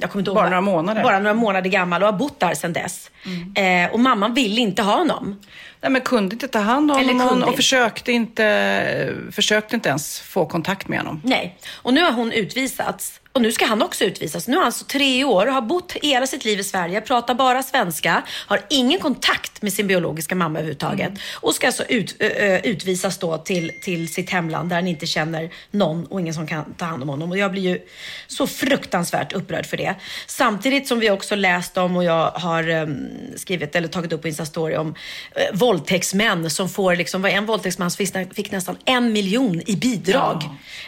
[0.00, 1.02] jag kommer inte ihåg Bara några månader.
[1.02, 3.10] Bara några månader gammal och har bott där sedan dess.
[3.54, 3.84] Mm.
[3.84, 5.40] Eh, och mamman ville inte ha honom.
[5.80, 10.20] Nej, men kunde inte ta hand om Eller honom och försökte inte, försökte inte ens
[10.20, 11.20] få kontakt med honom.
[11.24, 11.58] Nej.
[11.74, 13.20] Och nu har hon utvisats.
[13.34, 14.48] Och nu ska han också utvisas.
[14.48, 17.34] Nu är han alltså tre år och har bott hela sitt liv i Sverige, pratar
[17.34, 21.08] bara svenska, har ingen kontakt med sin biologiska mamma överhuvudtaget.
[21.08, 21.18] Mm.
[21.40, 25.50] Och ska alltså ut, ö, utvisas då till, till sitt hemland där han inte känner
[25.70, 27.30] någon och ingen som kan ta hand om honom.
[27.30, 27.78] Och jag blir ju
[28.26, 29.94] så fruktansvärt upprörd för det.
[30.26, 34.28] Samtidigt som vi också läst om och jag har em, skrivit eller tagit upp på
[34.28, 34.94] Instastory om
[35.36, 39.62] eh, våldtäktsmän som får liksom, vad en våldtäktsman som fick, nä- fick nästan en miljon
[39.66, 40.42] i bidrag.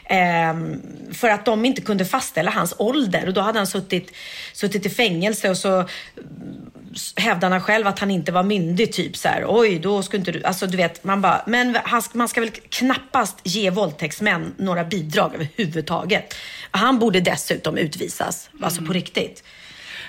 [0.04, 0.82] Ehm,
[1.12, 3.26] för att de inte kunde fastställa hans ålder.
[3.26, 4.12] Och då hade han suttit,
[4.52, 5.88] suttit i fängelse och så mm,
[7.16, 8.92] hävdade han själv att han inte var myndig.
[8.92, 10.42] Typ så här, oj, då ska inte du...
[10.44, 15.34] Alltså du vet, man bara, men han, man ska väl knappast ge våldtäktsmän några bidrag
[15.34, 16.34] överhuvudtaget.
[16.70, 19.42] Han borde dessutom utvisas, alltså på riktigt.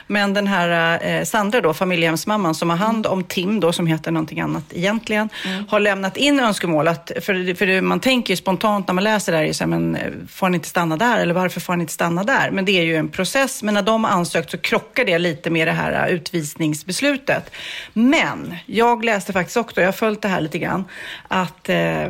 [0.07, 4.11] Men den här eh, Sandra då, familjehemsmamman som har hand om Tim då, som heter
[4.11, 5.29] någonting annat egentligen,
[5.67, 9.37] har lämnat in önskemål att, för, för man tänker ju spontant när man läser det
[9.37, 11.19] här, är så här, men eh, får han inte stanna där?
[11.19, 12.51] Eller varför får han inte stanna där?
[12.51, 13.63] Men det är ju en process.
[13.63, 17.51] Men när de har ansökt så krockar det lite med det här eh, utvisningsbeslutet.
[17.93, 20.85] Men jag läste faktiskt också, jag har följt det här lite grann,
[21.27, 22.07] att eh,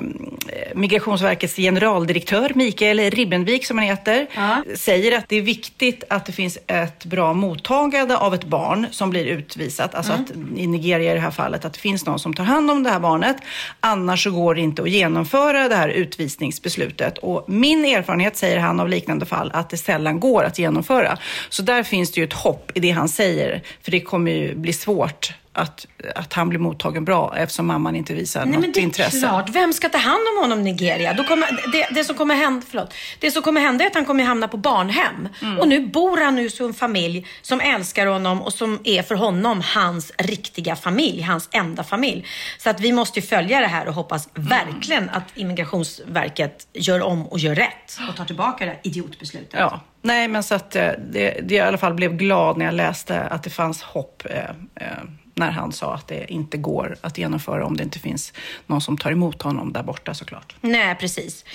[0.75, 4.27] Migrationsverkets generaldirektör Mikael Ribbenvik, som han heter,
[4.75, 7.84] säger att det är viktigt att det finns ett bra mottagande
[8.17, 9.95] av ett barn som blir utvisat.
[9.95, 12.71] Alltså att i Nigeria i det här fallet, att det finns någon som tar hand
[12.71, 13.37] om det här barnet.
[13.79, 17.17] Annars så går det inte att genomföra det här utvisningsbeslutet.
[17.17, 21.17] Och min erfarenhet, säger han av liknande fall, att det sällan går att genomföra.
[21.49, 23.61] Så där finns det ju ett hopp i det han säger.
[23.81, 25.85] För det kommer ju bli svårt att,
[26.15, 29.19] att han blir mottagen bra eftersom mamman inte visar Nej, men något det är intresse.
[29.19, 29.49] klart.
[29.49, 31.13] Vem ska ta hand om honom i Nigeria?
[31.13, 34.05] Då kommer, det, det, som kommer hända, förlåt, det som kommer hända är att han
[34.05, 35.29] kommer hamna på barnhem.
[35.41, 35.59] Mm.
[35.59, 39.61] Och nu bor han hos en familj som älskar honom och som är för honom
[39.75, 42.25] hans riktiga familj, hans enda familj.
[42.57, 44.49] Så att vi måste ju följa det här och hoppas Mm.
[44.49, 49.53] verkligen att Immigrationsverket gör om och gör rätt och tar tillbaka det här idiotbeslutet.
[49.59, 52.73] Ja, nej men så att eh, det, det i alla fall blev glad när jag
[52.73, 54.43] läste att det fanns hopp eh,
[54.75, 54.87] eh,
[55.35, 58.33] när han sa att det inte går att genomföra om det inte finns
[58.67, 60.55] någon som tar emot honom där borta såklart.
[60.61, 61.45] Nej, precis.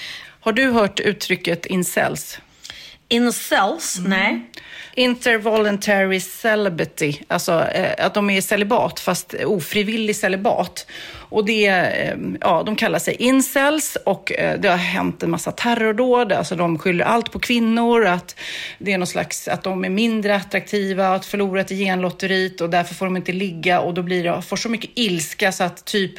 [0.41, 2.41] Har du hört uttrycket incels?
[3.09, 3.99] Incels?
[4.07, 4.51] Nej.
[4.95, 10.87] Intervoluntary celibacy, alltså eh, att de är i celibat fast ofrivillig celibat.
[11.31, 15.53] Och det, eh, ja, de kallar sig incels och eh, det har hänt en massa
[15.53, 18.37] terrordåd, alltså de skyller allt på kvinnor, att
[18.79, 22.95] det är någon slags, att de är mindre attraktiva, att förlorat i genlotteriet och därför
[22.95, 23.81] får de inte ligga.
[23.81, 26.13] Och då blir det, får så mycket ilska så att typ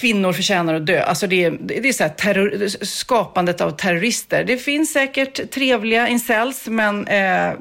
[0.00, 1.02] kvinnor förtjänar att dö.
[1.02, 4.44] Alltså det är, det är så här terror, skapandet av terrorister.
[4.44, 7.52] Det finns säkert trevliga incels, men eh,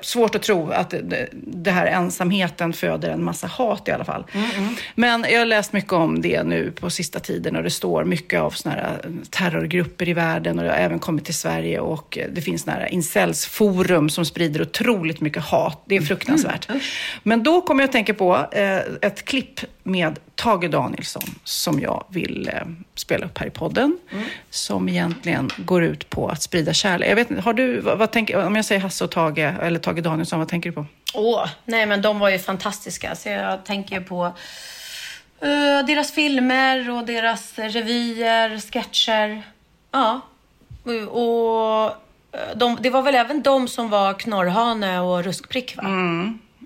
[0.00, 4.24] svårt att tro att det, det här ensamheten föder en massa hat i alla fall.
[4.94, 8.40] Men jag har läst mycket om det nu på sista tiden och det står mycket
[8.40, 12.18] av såna här eh, terrorgrupper i världen och det har även kommit till Sverige och
[12.18, 15.82] eh, det finns såna här incelsforum som sprider otroligt mycket hat.
[15.86, 16.68] Det är fruktansvärt.
[17.22, 22.04] Men då kommer jag att tänka på eh, ett klipp med Tage Danielsson som jag
[22.08, 22.60] vill eh,
[22.94, 23.98] spela upp här i podden.
[24.50, 27.10] Som egentligen går ut på att sprida kärlek.
[27.10, 29.78] Jag vet inte, har du, vad, vad tänker, om jag säger Hasse och Tage, eller
[29.78, 30.86] Tage Danielsson, vad tänker du på?
[31.14, 33.14] Åh, nej men de var ju fantastiska.
[33.14, 34.24] Så jag tänker på
[35.40, 39.42] eh, deras filmer och deras revyer, sketcher.
[39.90, 40.20] Ja.
[41.10, 41.84] Och
[42.40, 45.82] eh, de, det var väl även de som var Knorrhane och Ruskprick va?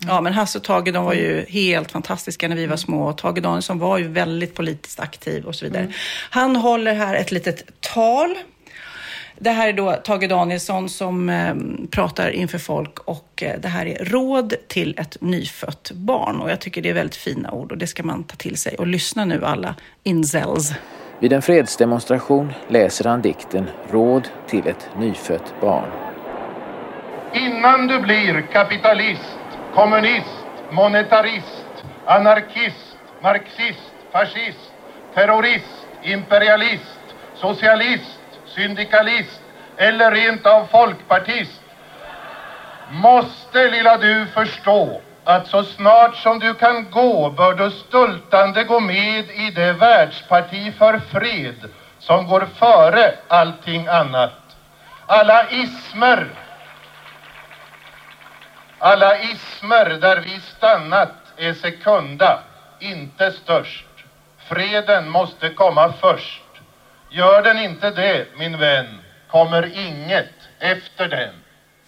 [0.06, 3.08] Ja, men Hasse och Tage, de var ju helt fantastiska när vi var små.
[3.08, 5.92] Och Tage Danielsson var ju väldigt politiskt aktiv och så vidare.
[6.30, 8.34] Han håller här ett litet tal.
[9.38, 11.54] Det här är då Tage Danielsson som eh,
[11.90, 16.40] pratar inför folk och eh, det här är råd till ett nyfött barn.
[16.40, 18.74] Och jag tycker det är väldigt fina ord och det ska man ta till sig.
[18.74, 20.72] Och lyssna nu alla incels.
[21.18, 25.90] Vid en fredsdemonstration läser han dikten Råd till ett nyfött barn.
[27.34, 29.39] Innan du blir kapitalist,
[29.74, 34.72] kommunist, monetarist, anarkist, marxist, fascist,
[35.14, 37.00] terrorist, imperialist,
[37.34, 39.40] socialist, syndikalist
[39.76, 41.60] eller rent av folkpartist
[42.90, 48.80] måste lilla du förstå att så snart som du kan gå bör du stultande gå
[48.80, 54.32] med i det världsparti för fred som går före allting annat.
[55.06, 56.26] Alla ismer
[58.80, 62.42] alla ismer där vi stannat är sekunda,
[62.80, 63.84] inte störst.
[64.48, 66.42] Freden måste komma först.
[67.10, 68.86] Gör den inte det, min vän,
[69.30, 70.28] kommer inget
[70.58, 71.34] efter den.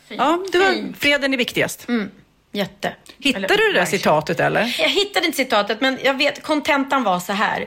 [0.08, 1.86] Ja, det var, freden är viktigast.
[2.52, 2.94] Jätte.
[3.18, 4.60] Hittade Eller- du det där citatet eller?
[4.78, 7.66] Jag hittade inte citatet, men jag vet kontentan var så här.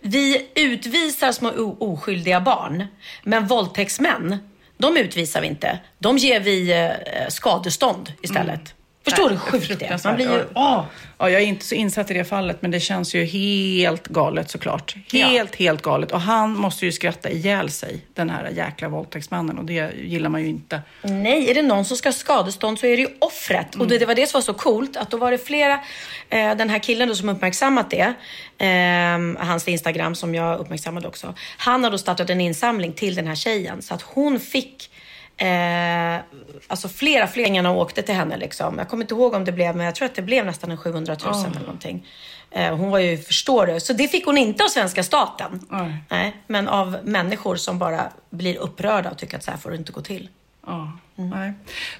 [0.00, 2.86] Vi utvisar små oskyldiga barn,
[3.22, 4.49] men våldtäktsmän,
[4.80, 5.78] de utvisar vi inte.
[5.98, 8.74] De ger vi eh, skadestånd istället.
[9.04, 10.00] Förstår du hur sjukt det är?
[10.04, 10.44] Man blir ju...
[10.54, 10.86] Ja,
[11.18, 14.50] ja, jag är inte så insatt i det fallet, men det känns ju helt galet
[14.50, 14.94] såklart.
[15.12, 16.12] Helt, helt galet.
[16.12, 19.58] Och han måste ju skratta ihjäl sig, den här jäkla våldtäktsmannen.
[19.58, 20.82] Och det gillar man ju inte.
[21.02, 23.74] Nej, är det någon som ska ha skadestånd så är det ju offret.
[23.74, 25.80] Och det, det var det som var så coolt, att då var det flera,
[26.28, 28.14] eh, den här killen då som uppmärksammat det,
[28.66, 31.34] eh, hans Instagram som jag uppmärksammade också.
[31.56, 34.89] Han har då startat en insamling till den här tjejen så att hon fick
[35.40, 36.20] Eh,
[36.66, 38.78] alltså flera, pengarna åkte till henne liksom.
[38.78, 40.78] Jag kommer inte ihåg om det blev, men jag tror att det blev nästan en
[40.78, 42.06] 700 000 eller någonting.
[42.50, 45.66] Eh, hon var ju, förstår du, så det fick hon inte av svenska staten.
[46.08, 49.76] Nej, men av människor som bara blir upprörda och tycker att så här får det
[49.76, 50.28] inte gå till.
[50.66, 51.52] Ja, nej.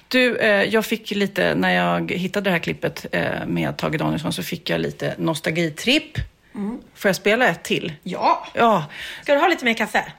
[0.07, 4.33] Du, eh, jag fick lite, när jag hittade det här klippet eh, med Tage Danielsson
[4.33, 6.17] så fick jag lite nostalgitripp.
[6.95, 7.93] Får jag spela ett till?
[8.03, 8.47] Ja.
[8.53, 8.85] Ja.
[9.23, 10.11] Ska du ha lite mer kaffe?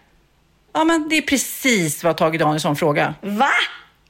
[0.73, 3.14] Ja, men det är precis vad Tage Danielsson frågar.
[3.20, 3.51] Va?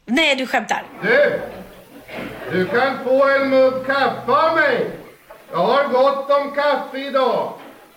[0.07, 0.83] Nej, du skämtar.
[1.03, 1.41] Du!
[2.53, 4.91] Du kan få en mugg kaffe av mig.
[5.53, 7.53] Jag har gott om kaffe idag.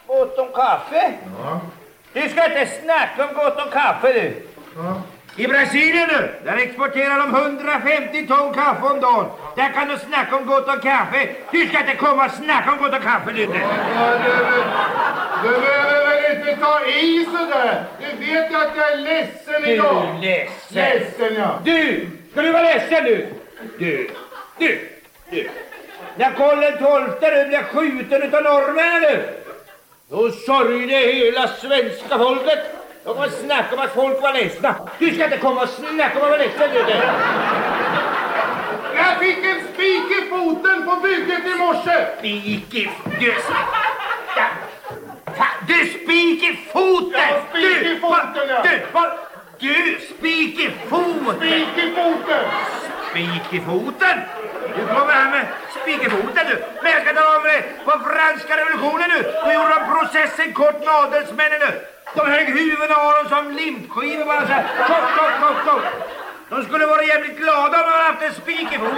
[0.08, 1.14] Gott om kaffe?
[1.44, 1.62] Ja.
[2.14, 4.48] Du ska inte snacka om gott om kaffe du.
[5.38, 9.26] I Brasilien nu, där exporterar de 150 ton kaffe om dagen.
[9.56, 11.30] Där kan du snacka om gott om kaffe.
[11.52, 13.58] Du ska inte komma och snacka om gott om kaffe du inte.
[13.58, 17.84] Du, du behöver väl inte ta i sådär.
[18.00, 20.16] Du vet ju att jag är ledsen Du idag.
[20.16, 20.76] är ledsen.
[20.76, 21.60] Ledsen ja.
[21.64, 23.28] Du, ska du vara ledsen nu?
[23.80, 24.10] Du,
[24.58, 24.90] du,
[25.30, 25.50] du.
[26.16, 26.62] När Karl
[27.20, 29.24] XII blev skjuten utav norrmännen nu.
[30.10, 32.75] Då sörjde hela svenska folket.
[33.06, 34.76] De kommer snacka om att folk var ledsna.
[35.00, 36.80] Du ska inte komma och snacka om att vara ledsen du.
[38.96, 42.06] Jag fick en spik i foten på bygget i morse.
[42.18, 42.90] Spik i...
[43.20, 43.36] Du...
[44.38, 44.48] Ja.
[45.68, 47.22] Du spik i foten!
[47.30, 48.62] Ja, spik du, i foten, ja.
[48.64, 49.12] Du, vad...
[49.60, 51.36] Du, spik i foten!
[51.38, 52.46] Spik i foten.
[53.10, 54.18] Spik i foten?
[54.76, 55.48] Du kommer här med
[55.82, 56.64] spik i foten du.
[56.84, 57.64] Men jag ska tala om det.
[57.86, 61.95] På franska revolutionen nu, då gjorde de processen kort med adelsmännen nu.
[62.16, 64.64] De högg huvudena av dem som limpskivor bara så här.
[64.88, 65.84] Kort, kort, kort.
[66.50, 68.98] De skulle vara jävligt glada om de hade haft en spik i foten.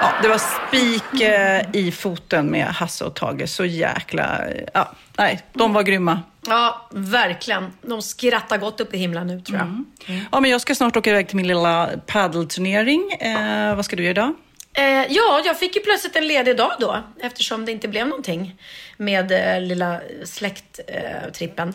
[0.00, 3.48] Ja, det var spik eh, i foten med Hasse och Tage.
[3.48, 4.46] Så jäkla...
[4.48, 6.20] eh, Ja, nej, de var grymma.
[6.46, 7.72] Ja, verkligen.
[7.82, 9.84] De skrattar gott upp i himlen nu tror jag.
[10.32, 13.12] Ja, men jag ska snart åka iväg till min lilla paddelturnering.
[13.12, 14.34] Eh, vad ska du göra idag?
[14.76, 18.56] Eh, ja, jag fick ju plötsligt en ledig dag då eftersom det inte blev någonting
[18.96, 21.74] med eh, lilla släkttrippen.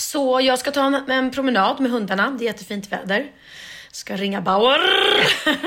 [0.00, 0.10] Eh.
[0.10, 2.30] Så jag ska ta en, en promenad med hundarna.
[2.30, 3.26] Det är jättefint väder.
[3.92, 4.80] Ska ringa Bauer.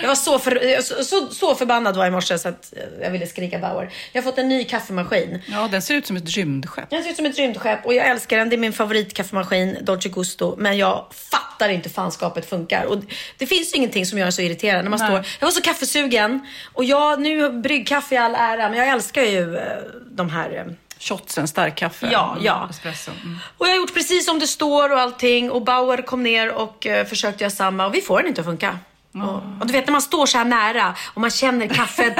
[0.00, 3.26] Jag var så, för, så, så, så förbannad var i morse så att jag ville
[3.26, 3.90] skrika Bauer.
[4.12, 5.42] Jag har fått en ny kaffemaskin.
[5.46, 6.90] Ja, den ser ut som ett rymdskepp.
[6.90, 8.48] Den ser ut som ett rymdskepp och jag älskar den.
[8.48, 10.54] Det är min favoritkaffemaskin, Dolce Gusto.
[10.58, 12.84] Men jag fattar inte hur fanskapet funkar.
[12.84, 12.98] Och
[13.38, 14.84] det finns ju ingenting som gör en så irriterad.
[14.84, 15.08] När man Nej.
[15.08, 16.46] står, jag var så kaffesugen.
[16.72, 19.62] Och jag, nu bryggkaffe i all ära, men jag älskar ju eh,
[20.10, 20.76] de här...
[20.98, 22.08] Shotsen, starkkaffe.
[22.12, 22.68] Ja, ja.
[22.70, 23.10] Espresso.
[23.10, 23.38] Mm.
[23.58, 25.50] Och jag har gjort precis som det står och allting.
[25.50, 27.86] Och Bauer kom ner och eh, försökte göra samma.
[27.86, 28.78] Och vi får den inte att funka.
[29.22, 32.14] Och, och du vet när man står så här nära och man känner kaffet.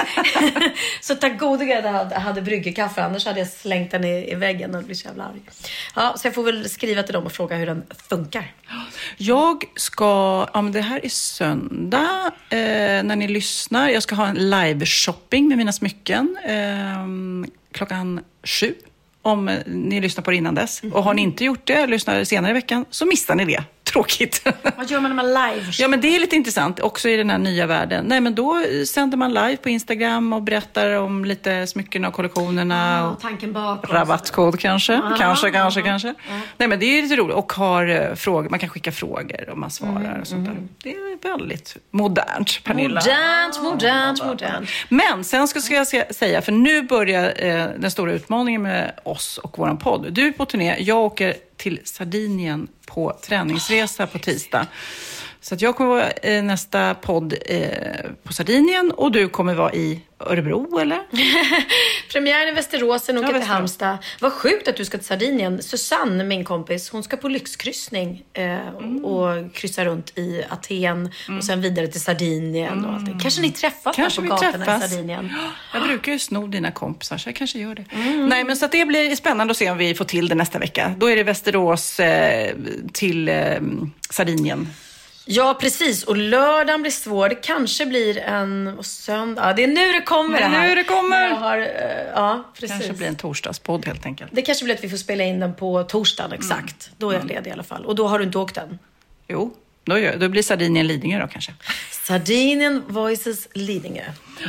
[1.01, 3.05] så tack gode gud att jag hade, hade bryggerkaffe.
[3.05, 5.41] Annars hade jag slängt den i, i väggen och blivit så jävla arg.
[5.95, 8.53] Ja, så jag får väl skriva till dem och fråga hur den funkar.
[9.17, 10.05] Jag ska,
[10.55, 12.59] ja men det här är söndag eh,
[13.03, 13.89] när ni lyssnar.
[13.89, 17.07] Jag ska ha en live-shopping med mina smycken eh,
[17.77, 18.75] klockan sju.
[19.23, 20.83] Om ni lyssnar på det innan dess.
[20.93, 23.65] Och har ni inte gjort det, lyssnar senare i veckan, så missar ni det.
[23.93, 24.43] Tråkigt.
[24.77, 27.31] Vad gör man när man live Ja, men det är lite intressant också i den
[27.31, 28.05] här nya världen.
[28.09, 33.11] Nej, men då sänder man live på Instagram och berättar om lite smycken och kollektionerna.
[33.11, 33.95] och tanken bakom.
[33.97, 36.15] Rabattkod kanske, Ah, kanske, kanske, ah, kanske.
[36.57, 39.59] Nej men det är lite roligt och har eh, frågor, man kan skicka frågor och
[39.59, 40.57] man svarar Mm, och sånt där.
[40.83, 43.01] Det är väldigt modernt, Pernilla.
[43.01, 44.69] Modernt, modernt, modernt.
[44.89, 49.39] Men sen ska, ska jag säga, för nu börjar eh, den stora utmaningen med oss
[49.39, 50.07] och våran podd.
[50.13, 54.67] Du är på turné, jag åker till Sardinien på träningsresa på tisdag.
[55.49, 57.61] Så att jag kommer vara eh, nästa podd eh,
[58.25, 61.01] på Sardinien och du kommer vara i Örebro eller?
[62.13, 63.49] Premiären i Västerås, sen åker Ja, till.
[63.49, 63.99] Halmstad.
[64.21, 65.63] Vad sjukt att du ska till Sardinien.
[65.63, 69.05] Susanne, min kompis, hon ska på lyxkryssning eh, Mm.
[69.05, 73.19] och kryssa runt i Aten och sen vidare till Sardinien och allt det.
[73.23, 74.85] Kanske ni träffas Kanske där på gatorna träffas.
[74.85, 75.33] i Sardinien.
[75.75, 77.85] Jag brukar ju sno dina kompisar, så jag kanske gör det.
[77.93, 78.27] Mm.
[78.29, 80.59] Nej, men så att det blir spännande att se om vi får till det nästa
[80.59, 80.95] vecka.
[80.99, 82.55] Då är det Västerås eh,
[82.93, 83.35] till eh,
[84.11, 84.69] Sardinien.
[85.29, 86.05] Ja, precis.
[86.05, 87.29] Och lördagen blir svår.
[87.29, 89.43] Det kanske blir en och söndag.
[89.47, 90.69] Ja, det är nu det kommer Det är det här.
[90.69, 91.31] nu det kommer.
[91.31, 91.67] Har, eh,
[92.15, 92.71] ja, precis.
[92.71, 94.31] kanske blir en torsdagspodd helt enkelt.
[94.35, 96.41] Det kanske blir att vi får spela in den på torsdagen, Mm.
[96.41, 96.91] exakt.
[96.99, 97.85] Då är jag ledig i alla fall.
[97.85, 98.79] Och då har du inte åkt den?
[99.29, 99.55] Jo,
[99.85, 101.53] då, gör, då blir Sardinien Lidingö då kanske.
[101.91, 104.03] Sardinien Voices Lidingö.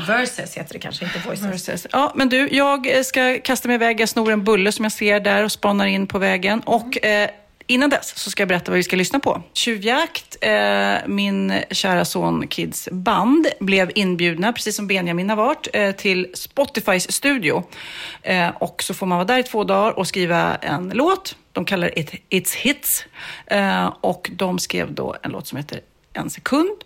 [0.08, 1.46] Versus heter det kanske, inte Voices.
[1.70, 1.88] Versus.
[1.92, 4.00] Ja, men du, jag ska kasta mig iväg.
[4.02, 6.60] Jag snor en bulle som jag ser där och spanar in på vägen.
[6.60, 7.30] Och eh,
[7.68, 9.42] innan dess så ska jag berätta vad vi ska lyssna på.
[9.54, 15.92] Tjuvjakt, eh, min kära son Kids band, blev inbjudna, precis som Benjamin har varit, eh,
[15.92, 17.64] till Spotifys studio.
[18.22, 21.36] Eh, och så får man vara där i två dagar och skriva en låt.
[21.52, 23.06] De kallar det It, It's Hits.
[23.46, 25.80] Eh, och de skrev då en låt som heter
[26.14, 26.78] En sekund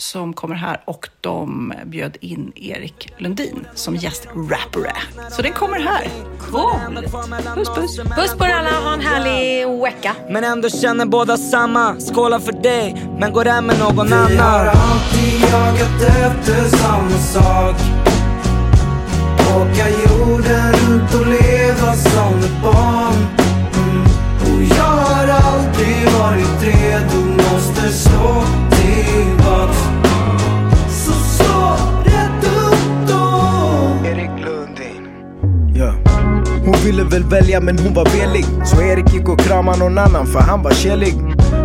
[0.00, 4.92] som kommer här och de bjöd in Erik Lundin som gästrapper.
[5.30, 6.08] Så den kommer här.
[6.40, 7.08] Cool!
[7.54, 7.96] Puss puss!
[8.16, 10.14] Puss på er alla, ha en härlig vecka.
[10.28, 14.36] Men ändå känner båda samma Skåla för dig, men går hem med någon annan Vi
[14.36, 17.76] har alltid jagat efter samma sak
[19.56, 23.26] Åka jorden runt och leva som ett barn
[23.74, 24.04] mm.
[24.40, 28.69] Och jag har aldrig varit redo, måste slå
[29.04, 29.78] tillbaks.
[30.88, 34.08] Så slå rätt upp då.
[34.08, 35.08] Erik Lundin.
[35.74, 35.94] Ja.
[36.64, 38.44] Hon ville väl välja men hon var velig.
[38.64, 41.14] Så Erik gick och kramade någon annan för han var kärlig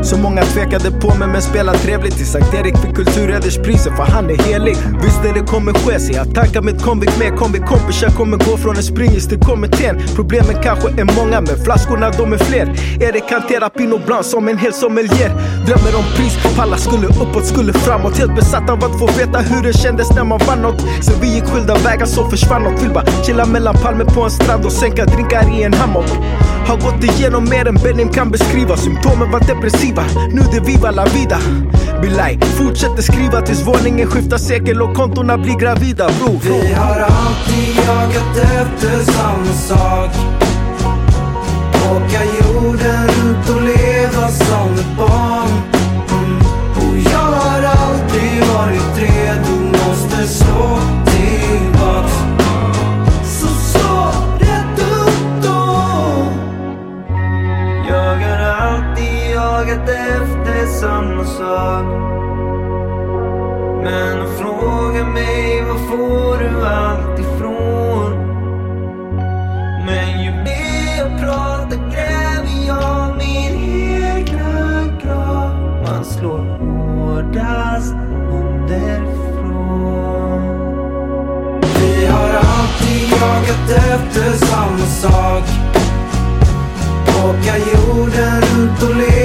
[0.05, 4.29] så många tvekade på mig men spelade trevligt Till Sankt Erik fick kulturhederspriset för han
[4.29, 4.75] är helig.
[5.03, 8.75] Visste det kommer ske så jag tankar mitt konvik med konvik kompisar kommer gå från
[8.75, 10.01] en springis till kommittén.
[10.15, 12.65] Problemen kanske är många men flaskorna de är fler.
[12.99, 15.31] Erik hanterar Pinot Blanc som en hel sommelier.
[15.65, 18.17] Drömmer om pris, palla skulle uppåt, skulle framåt.
[18.17, 20.81] Helt besatt av att få veta hur det kändes när man vann något.
[21.01, 22.83] Så vi gick skilda vägar så försvann något.
[22.83, 26.09] Vill bara chilla mellan palmer på en strand och sänka drinkar i en hammock.
[26.67, 29.94] Har gått igenom mer än Benim kan beskriva Symptomen var depressiva,
[30.31, 31.37] nu det viva la vida.
[32.01, 36.09] Bilaj, fortsätter skriva tills våningen skiftar sekel och kontona blir gravida.
[36.19, 36.39] Bro.
[36.43, 40.11] Vi har alltid jagat efter samma sak.
[41.91, 45.49] Åka jorden runt och leva som ett barn.
[46.11, 46.37] Mm.
[46.75, 51.04] Och jag har alltid varit redo, måste slå.
[59.75, 61.85] Alltid efter samma sak.
[63.83, 68.11] Men de frågar mig var får du allt ifrån?
[69.85, 73.53] Men ju mer jag pratar gräver jag min
[74.03, 75.49] egna grav.
[75.87, 77.95] Man slår hårdast
[78.31, 78.81] underifrån.
[81.61, 85.43] Vi har alltid jagat efter samma sak.
[87.25, 89.24] Åka jorden runt och leva